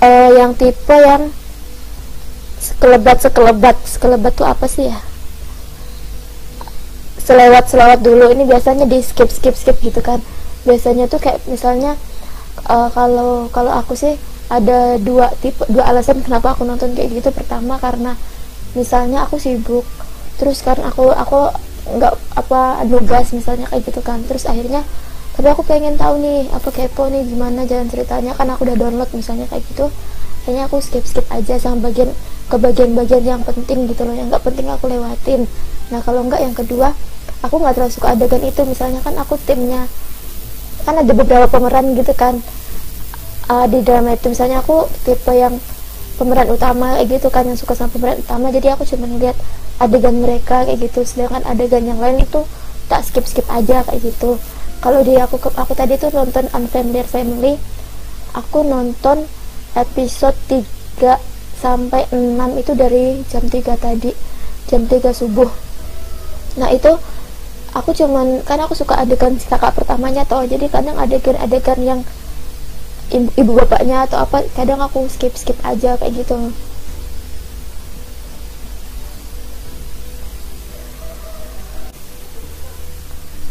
uh, 0.02 0.30
yang 0.36 0.54
tipe 0.54 0.94
yang 0.94 1.32
sekelebat 2.58 3.22
sekelebat 3.22 3.78
sekelebat 3.86 4.34
tuh 4.34 4.48
apa 4.50 4.66
sih 4.66 4.90
ya 4.90 5.00
selewat 7.28 7.68
selewat 7.68 8.00
dulu. 8.00 8.32
Ini 8.32 8.48
biasanya 8.48 8.88
di 8.88 9.04
skip 9.04 9.28
skip 9.28 9.52
skip 9.60 9.76
gitu 9.84 10.00
kan. 10.00 10.24
Biasanya 10.64 11.12
tuh 11.12 11.20
kayak 11.20 11.44
misalnya 11.52 12.00
uh, 12.72 12.88
kalau 12.96 13.52
kalau 13.52 13.76
aku 13.76 14.00
sih 14.00 14.16
ada 14.48 14.96
dua 14.96 15.36
tipe 15.44 15.60
dua 15.68 15.92
alasan 15.92 16.24
kenapa 16.24 16.56
aku 16.56 16.64
nonton 16.64 16.96
kayak 16.96 17.20
gitu. 17.20 17.36
Pertama 17.36 17.76
karena 17.84 18.16
misalnya 18.72 19.28
aku 19.28 19.36
sibuk 19.36 19.84
terus 20.40 20.64
karena 20.64 20.88
aku 20.88 21.12
aku 21.12 21.52
nggak 21.88 22.14
apa 22.40 22.84
nugas 22.88 23.36
misalnya 23.36 23.68
kayak 23.68 23.84
gitu 23.92 24.00
kan. 24.00 24.24
Terus 24.24 24.48
akhirnya 24.48 24.88
tapi 25.36 25.54
aku 25.54 25.62
pengen 25.68 26.00
tahu 26.00 26.18
nih 26.24 26.50
apa 26.50 26.72
kepo 26.72 27.12
nih 27.12 27.28
gimana 27.28 27.68
jalan 27.68 27.92
ceritanya. 27.92 28.32
Kan 28.40 28.48
aku 28.56 28.64
udah 28.64 28.80
download 28.80 29.12
misalnya 29.12 29.52
kayak 29.52 29.68
gitu. 29.68 29.92
Kayaknya 30.48 30.64
aku 30.72 30.80
skip 30.80 31.04
skip 31.04 31.28
aja 31.28 31.60
sama 31.60 31.92
bagian 31.92 32.08
ke 32.48 32.56
bagian-bagian 32.56 33.24
yang 33.28 33.44
penting 33.44 33.92
gitu 33.92 34.08
loh 34.08 34.16
yang 34.16 34.32
nggak 34.32 34.40
penting 34.48 34.72
aku 34.72 34.88
lewatin. 34.88 35.44
Nah 35.92 36.00
kalau 36.00 36.24
nggak 36.24 36.40
yang 36.40 36.56
kedua 36.56 36.96
aku 37.46 37.56
nggak 37.62 37.74
terlalu 37.78 37.94
suka 37.94 38.14
adegan 38.14 38.42
itu. 38.44 38.62
Misalnya 38.64 39.00
kan 39.02 39.14
aku 39.18 39.38
timnya 39.44 39.86
kan 40.88 40.96
ada 41.04 41.14
beberapa 41.14 41.46
pemeran 41.52 41.94
gitu 41.98 42.14
kan. 42.16 42.40
Uh, 43.48 43.64
di 43.72 43.80
drama 43.80 44.12
itu 44.12 44.28
misalnya 44.28 44.60
aku 44.60 44.92
tipe 45.08 45.32
yang 45.32 45.56
pemeran 46.20 46.52
utama 46.52 47.00
kayak 47.00 47.08
gitu 47.16 47.28
kan 47.32 47.48
yang 47.48 47.56
suka 47.60 47.78
sama 47.78 47.94
pemeran 47.94 48.20
utama. 48.20 48.50
Jadi 48.50 48.68
aku 48.74 48.84
cuma 48.84 49.06
ngeliat 49.08 49.38
adegan 49.78 50.18
mereka 50.20 50.66
kayak 50.66 50.80
gitu. 50.84 51.06
Sedangkan 51.06 51.44
adegan 51.46 51.86
yang 51.86 52.00
lain 52.02 52.24
itu 52.24 52.44
tak 52.88 53.04
skip 53.04 53.26
skip 53.28 53.48
aja 53.52 53.84
kayak 53.86 54.02
gitu. 54.02 54.40
Kalau 54.78 55.02
di 55.02 55.18
aku 55.18 55.42
aku 55.42 55.74
tadi 55.74 55.98
tuh 55.98 56.14
nonton 56.14 56.48
Unfamiliar 56.54 57.08
Family. 57.08 57.58
Aku 58.38 58.62
nonton 58.62 59.26
episode 59.74 60.38
3 60.50 61.18
sampai 61.58 62.06
6 62.14 62.62
itu 62.62 62.72
dari 62.78 63.26
jam 63.26 63.42
3 63.50 63.74
tadi 63.78 64.14
jam 64.70 64.86
3 64.86 65.10
subuh. 65.10 65.50
Nah 66.62 66.70
itu 66.70 66.92
aku 67.78 67.94
cuman 67.94 68.42
karena 68.42 68.66
aku 68.66 68.74
suka 68.74 68.98
adegan 68.98 69.38
si 69.38 69.46
kakak 69.46 69.78
pertamanya 69.78 70.26
toh 70.26 70.42
jadi 70.44 70.66
kadang 70.68 70.98
adegan-adegan 70.98 71.80
yang 71.86 72.00
ibu, 73.14 73.30
ibu 73.38 73.52
bapaknya 73.54 74.10
atau 74.10 74.18
apa 74.26 74.44
kadang 74.58 74.82
aku 74.82 75.06
skip 75.08 75.34
skip 75.38 75.58
aja 75.62 75.96
kayak 76.02 76.26
gitu. 76.26 76.52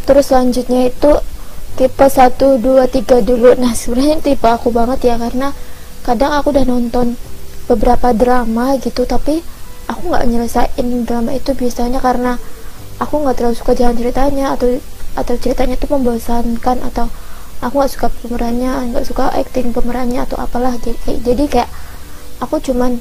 Terus 0.07 0.31
selanjutnya 0.31 0.87
itu 0.87 1.13
tipe 1.75 2.07
1, 2.07 2.63
2, 2.63 2.63
3 2.63 3.27
dulu. 3.27 3.59
Nah 3.59 3.75
sebenarnya 3.75 4.23
tipe 4.23 4.47
aku 4.47 4.71
banget 4.71 5.03
ya 5.03 5.15
karena 5.19 5.51
kadang 6.07 6.31
aku 6.39 6.55
udah 6.55 6.67
nonton 6.67 7.19
beberapa 7.67 8.15
drama 8.15 8.79
gitu 8.79 9.03
tapi 9.03 9.43
aku 9.91 10.07
nggak 10.07 10.27
nyelesain 10.31 10.87
drama 11.03 11.35
itu 11.35 11.51
biasanya 11.59 11.99
karena 11.99 12.39
aku 12.97 13.15
nggak 13.21 13.37
terlalu 13.37 13.57
suka 13.57 13.73
jalan 13.77 13.97
ceritanya 13.97 14.57
atau 14.57 14.69
atau 15.17 15.35
ceritanya 15.41 15.81
itu 15.81 15.89
membosankan 15.89 16.77
atau 16.93 17.09
aku 17.65 17.75
nggak 17.81 17.93
suka 17.93 18.09
pemerannya 18.21 18.93
nggak 18.93 19.05
suka 19.09 19.33
acting 19.33 19.73
pemerannya 19.73 20.21
atau 20.25 20.37
apalah. 20.41 20.77
Jadi, 20.81 21.25
jadi 21.25 21.45
kayak 21.49 21.71
aku 22.41 22.61
cuman 22.61 23.01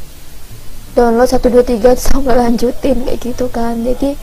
download 0.95 1.27
satu 1.27 1.51
dua 1.51 1.63
tiga 1.63 1.91
terus 1.95 2.07
nggak 2.11 2.37
lanjutin 2.39 2.97
kayak 3.03 3.19
gitu 3.19 3.45
kan. 3.51 3.83
Jadi 3.83 4.15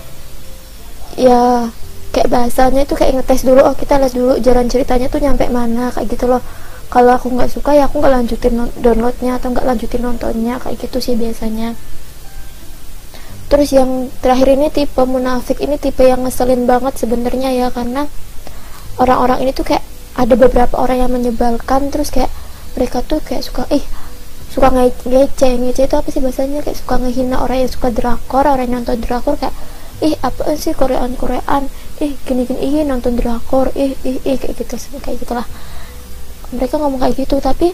ya 1.21 1.69
kayak 2.13 2.29
bahasanya 2.29 2.85
itu 2.89 2.97
kayak 2.97 3.21
ngetes 3.21 3.45
dulu 3.45 3.61
oh 3.61 3.77
kita 3.77 4.01
lihat 4.01 4.13
dulu 4.17 4.37
jalan 4.41 4.69
ceritanya 4.69 5.09
tuh 5.13 5.21
nyampe 5.21 5.49
mana 5.53 5.93
kayak 5.93 6.09
gitu 6.13 6.29
loh. 6.29 6.41
Kalau 6.93 7.17
aku 7.17 7.33
nggak 7.33 7.49
suka 7.49 7.73
ya 7.73 7.89
aku 7.89 8.05
nggak 8.05 8.13
lanjutin 8.13 8.53
downloadnya 8.81 9.41
atau 9.41 9.49
nggak 9.53 9.65
lanjutin 9.65 10.05
nontonnya 10.05 10.61
kayak 10.61 10.77
gitu 10.77 11.01
sih 11.01 11.17
biasanya 11.17 11.73
terus 13.53 13.69
yang 13.77 14.09
terakhir 14.25 14.57
ini 14.57 14.73
tipe 14.73 15.05
munafik 15.05 15.61
ini 15.61 15.77
tipe 15.77 16.01
yang 16.09 16.25
ngeselin 16.25 16.65
banget 16.65 16.97
sebenarnya 16.97 17.53
ya 17.53 17.69
karena 17.69 18.09
orang-orang 18.97 19.45
ini 19.45 19.53
tuh 19.53 19.69
kayak 19.69 19.85
ada 20.17 20.33
beberapa 20.41 20.81
orang 20.81 21.05
yang 21.05 21.13
menyebalkan 21.13 21.93
terus 21.93 22.09
kayak 22.09 22.33
mereka 22.73 23.05
tuh 23.05 23.21
kayak 23.21 23.45
suka 23.45 23.69
ih 23.69 23.85
suka 24.53 24.69
nge 24.73 25.05
ngece 25.09 25.49
ngece 25.61 25.83
itu 25.89 25.97
apa 25.97 26.09
sih 26.13 26.21
bahasanya? 26.21 26.61
Kayak 26.61 26.79
suka 26.85 26.95
ngehina 27.01 27.41
orang 27.41 27.65
yang 27.65 27.73
suka 27.73 27.89
drakor 27.89 28.45
orang 28.45 28.69
yang 28.69 28.85
nonton 28.85 29.01
drakor 29.01 29.37
kayak 29.41 29.57
ih 30.05 30.17
apa 30.21 30.57
sih 30.61 30.73
korean 30.77 31.13
korean 31.17 31.69
ih 32.01 32.13
gini 32.25 32.45
gini 32.45 32.61
ih 32.61 32.73
nonton 32.85 33.17
drakor 33.17 33.73
ih 33.73 33.97
ih 34.05 34.17
ih 34.21 34.37
kayak 34.37 34.61
gitu 34.61 34.77
kayak 35.01 35.21
gitulah. 35.25 35.45
Mereka 36.53 36.77
ngomong 36.77 37.01
kayak 37.01 37.17
gitu 37.17 37.41
tapi 37.41 37.73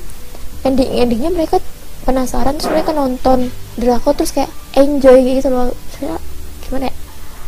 ending 0.62 0.90
endingnya 0.90 1.30
mereka 1.34 1.58
penasaran 2.06 2.54
terus 2.58 2.70
mereka 2.70 2.94
nonton 2.94 3.50
drakor 3.78 4.12
terus 4.18 4.34
kayak 4.34 4.50
enjoy 4.74 5.22
gitu 5.22 5.48
loh. 5.48 5.70
Saya 5.94 6.18
gimana 6.66 6.90
ya? 6.90 6.94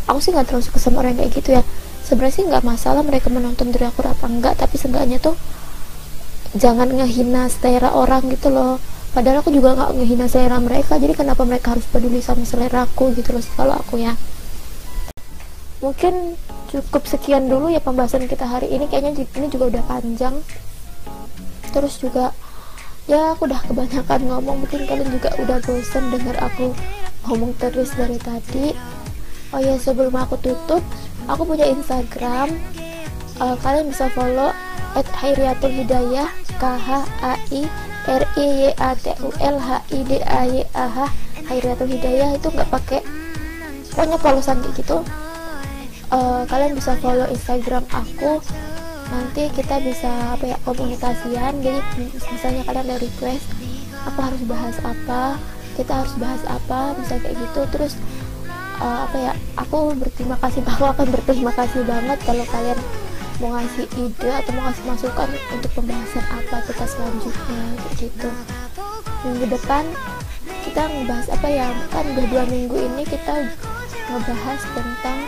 Aku 0.09 0.19
sih 0.23 0.31
nggak 0.31 0.47
terlalu 0.49 0.65
suka 0.65 0.79
sama 0.79 1.03
orang 1.03 1.19
kayak 1.19 1.31
gitu 1.35 1.59
ya. 1.59 1.63
Sebenarnya 2.07 2.35
sih 2.35 2.45
nggak 2.47 2.65
masalah 2.65 3.03
mereka 3.03 3.29
menonton 3.29 3.75
drakor 3.75 4.07
apa 4.07 4.27
enggak 4.31 4.59
tapi 4.59 4.79
seenggaknya 4.79 5.19
tuh 5.23 5.35
jangan 6.59 6.91
ngehina 6.91 7.47
selera 7.51 7.95
orang 7.95 8.27
gitu 8.31 8.51
loh. 8.51 8.79
Padahal 9.11 9.43
aku 9.43 9.51
juga 9.51 9.75
nggak 9.75 9.91
ngehina 9.99 10.27
selera 10.31 10.59
mereka 10.63 10.99
jadi 10.99 11.15
kenapa 11.19 11.43
mereka 11.43 11.75
harus 11.75 11.87
peduli 11.91 12.23
sama 12.23 12.47
selera 12.47 12.87
aku 12.87 13.11
gitu 13.19 13.35
loh 13.35 13.43
kalau 13.59 13.75
aku 13.75 13.99
ya. 13.99 14.15
Mungkin 15.83 16.39
cukup 16.71 17.09
sekian 17.09 17.51
dulu 17.51 17.73
ya 17.73 17.83
pembahasan 17.83 18.31
kita 18.31 18.47
hari 18.47 18.71
ini. 18.71 18.87
Kayaknya 18.87 19.27
ini 19.27 19.47
juga 19.51 19.71
udah 19.79 19.83
panjang. 19.87 20.39
Terus 21.71 22.03
juga 22.03 22.35
ya 23.11 23.35
aku 23.35 23.51
udah 23.51 23.59
kebanyakan 23.67 24.21
ngomong. 24.31 24.63
Mungkin 24.63 24.87
kalian 24.87 25.11
juga 25.11 25.35
udah 25.43 25.59
bosen 25.67 26.05
dengar 26.15 26.37
aku 26.39 26.71
ngomong 27.27 27.51
terus 27.59 27.91
dari 27.99 28.15
tadi. 28.23 28.71
Oh 29.51 29.59
ya 29.59 29.75
sebelum 29.75 30.15
aku 30.15 30.39
tutup 30.39 30.79
aku 31.27 31.43
punya 31.43 31.67
Instagram. 31.67 32.55
Uh, 33.43 33.59
kalian 33.67 33.91
bisa 33.91 34.07
follow 34.15 34.55
at 34.95 35.09
Hairiatul 35.17 35.75
Hidayah 35.75 36.29
K 36.61 36.63
H 36.63 36.89
A 37.25 37.35
I 37.51 37.67
R 38.07 38.23
I 38.39 38.47
Y 38.47 38.71
A 38.79 38.95
T 38.95 39.11
U 39.27 39.35
L 39.43 39.59
H 39.59 39.83
I 39.91 40.01
D 40.07 40.23
A 40.23 40.43
Y 40.47 40.63
A 40.79 40.87
H 40.87 40.99
Hairiatul 41.51 41.91
Hidayah. 41.91 42.39
Itu 42.39 42.55
nggak 42.55 42.71
pakai 42.71 43.03
pokoknya 43.91 44.17
followan 44.23 44.59
kayak 44.63 44.75
gitu. 44.79 44.99
Uh, 46.11 46.43
kalian 46.47 46.75
bisa 46.79 46.95
follow 47.03 47.27
Instagram 47.27 47.87
aku 47.91 48.43
nanti 49.11 49.51
kita 49.53 49.83
bisa 49.83 50.39
apa 50.39 50.55
ya 50.55 50.57
komunikasian. 50.63 51.53
Jadi 51.61 51.81
misalnya 52.31 52.63
kalian 52.65 52.87
ada 52.87 52.97
request 53.03 53.47
aku 54.07 54.19
harus 54.23 54.43
bahas 54.47 54.77
apa? 54.87 55.37
Kita 55.77 55.93
harus 56.03 56.15
bahas 56.17 56.43
apa? 56.47 56.95
Bisa 56.99 57.19
kayak 57.19 57.37
gitu. 57.37 57.61
Terus 57.75 57.93
uh, 58.81 58.99
apa 59.07 59.17
ya 59.19 59.33
aku 59.59 59.93
berterima 59.99 60.39
kasih 60.41 60.63
aku 60.73 60.85
akan 60.87 61.07
berterima 61.11 61.53
kasih 61.55 61.83
banget 61.85 62.19
kalau 62.25 62.45
kalian 62.49 62.79
mau 63.41 63.57
ngasih 63.57 63.89
ide 63.97 64.31
atau 64.37 64.53
mau 64.53 64.69
ngasih 64.69 64.85
masukan 64.85 65.29
untuk 65.57 65.71
pembahasan 65.73 66.25
apa 66.29 66.57
kita 66.69 66.85
selanjutnya 66.85 67.63
gitu. 67.97 68.29
Minggu 69.25 69.47
depan 69.49 69.85
kita 70.61 70.83
ngebahas 70.87 71.29
apa 71.33 71.49
ya 71.49 71.67
kan 71.89 72.05
udah 72.05 72.27
dua 72.29 72.45
minggu 72.47 72.77
ini 72.77 73.03
kita 73.09 73.49
ngebahas 74.11 74.61
tentang 74.75 75.19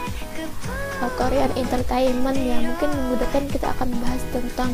uh, 1.02 1.12
Korean 1.14 1.52
entertainment 1.54 2.38
ya. 2.38 2.58
Mungkin 2.58 2.88
minggu 2.90 3.14
depan 3.22 3.44
kita 3.46 3.66
akan 3.78 3.88
bahas 4.02 4.22
tentang 4.34 4.70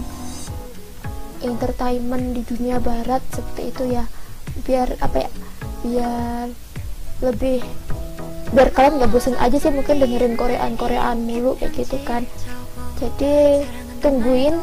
entertainment 1.45 2.35
di 2.35 2.43
dunia 2.43 2.81
barat 2.81 3.23
seperti 3.31 3.63
itu 3.71 3.83
ya. 3.93 4.05
Biar 4.65 4.89
apa 5.05 5.29
ya? 5.29 5.31
Biar 5.85 6.47
lebih 7.23 7.63
biar 8.49 8.73
kalian 8.73 8.97
nggak 8.97 9.13
bosan 9.13 9.37
aja 9.37 9.61
sih 9.61 9.69
mungkin 9.69 10.01
dengerin 10.01 10.33
Koreaan 10.33 10.75
Koreaan 10.81 11.29
mulu 11.29 11.61
kayak 11.61 11.77
gitu 11.77 12.01
kan. 12.09 12.25
Jadi 12.97 13.63
tungguin 14.01 14.57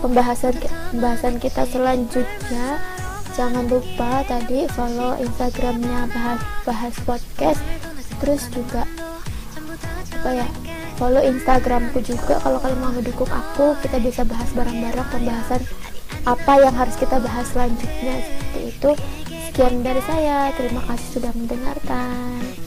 pembahasan 0.00 0.54
pembahasan 0.94 1.36
kita 1.42 1.66
selanjutnya. 1.66 2.78
Jangan 3.30 3.70
lupa 3.70 4.26
tadi 4.26 4.66
follow 4.74 5.16
instagramnya 5.16 6.10
bahas 6.12 6.40
bahas 6.66 6.94
podcast 7.06 7.62
terus 8.20 8.46
juga 8.52 8.84
apa 10.20 10.30
ya 10.36 10.48
follow 11.00 11.24
instagramku 11.24 12.04
juga. 12.04 12.36
Kalau 12.44 12.60
kalian 12.60 12.80
mau 12.84 12.92
mendukung 12.92 13.32
aku 13.32 13.72
kita 13.80 13.96
bisa 14.04 14.20
bahas 14.28 14.52
bareng-bareng 14.52 15.08
pembahasan 15.08 15.64
apa 16.28 16.52
yang 16.60 16.76
harus 16.76 16.92
kita 17.00 17.16
bahas 17.16 17.48
selanjutnya. 17.48 18.20
Seperti 18.20 18.60
itu. 18.68 18.90
Sekian 19.48 19.80
dari 19.80 20.04
saya. 20.04 20.52
Terima 20.52 20.84
kasih 20.84 21.08
sudah 21.16 21.32
mendengarkan 21.32 22.59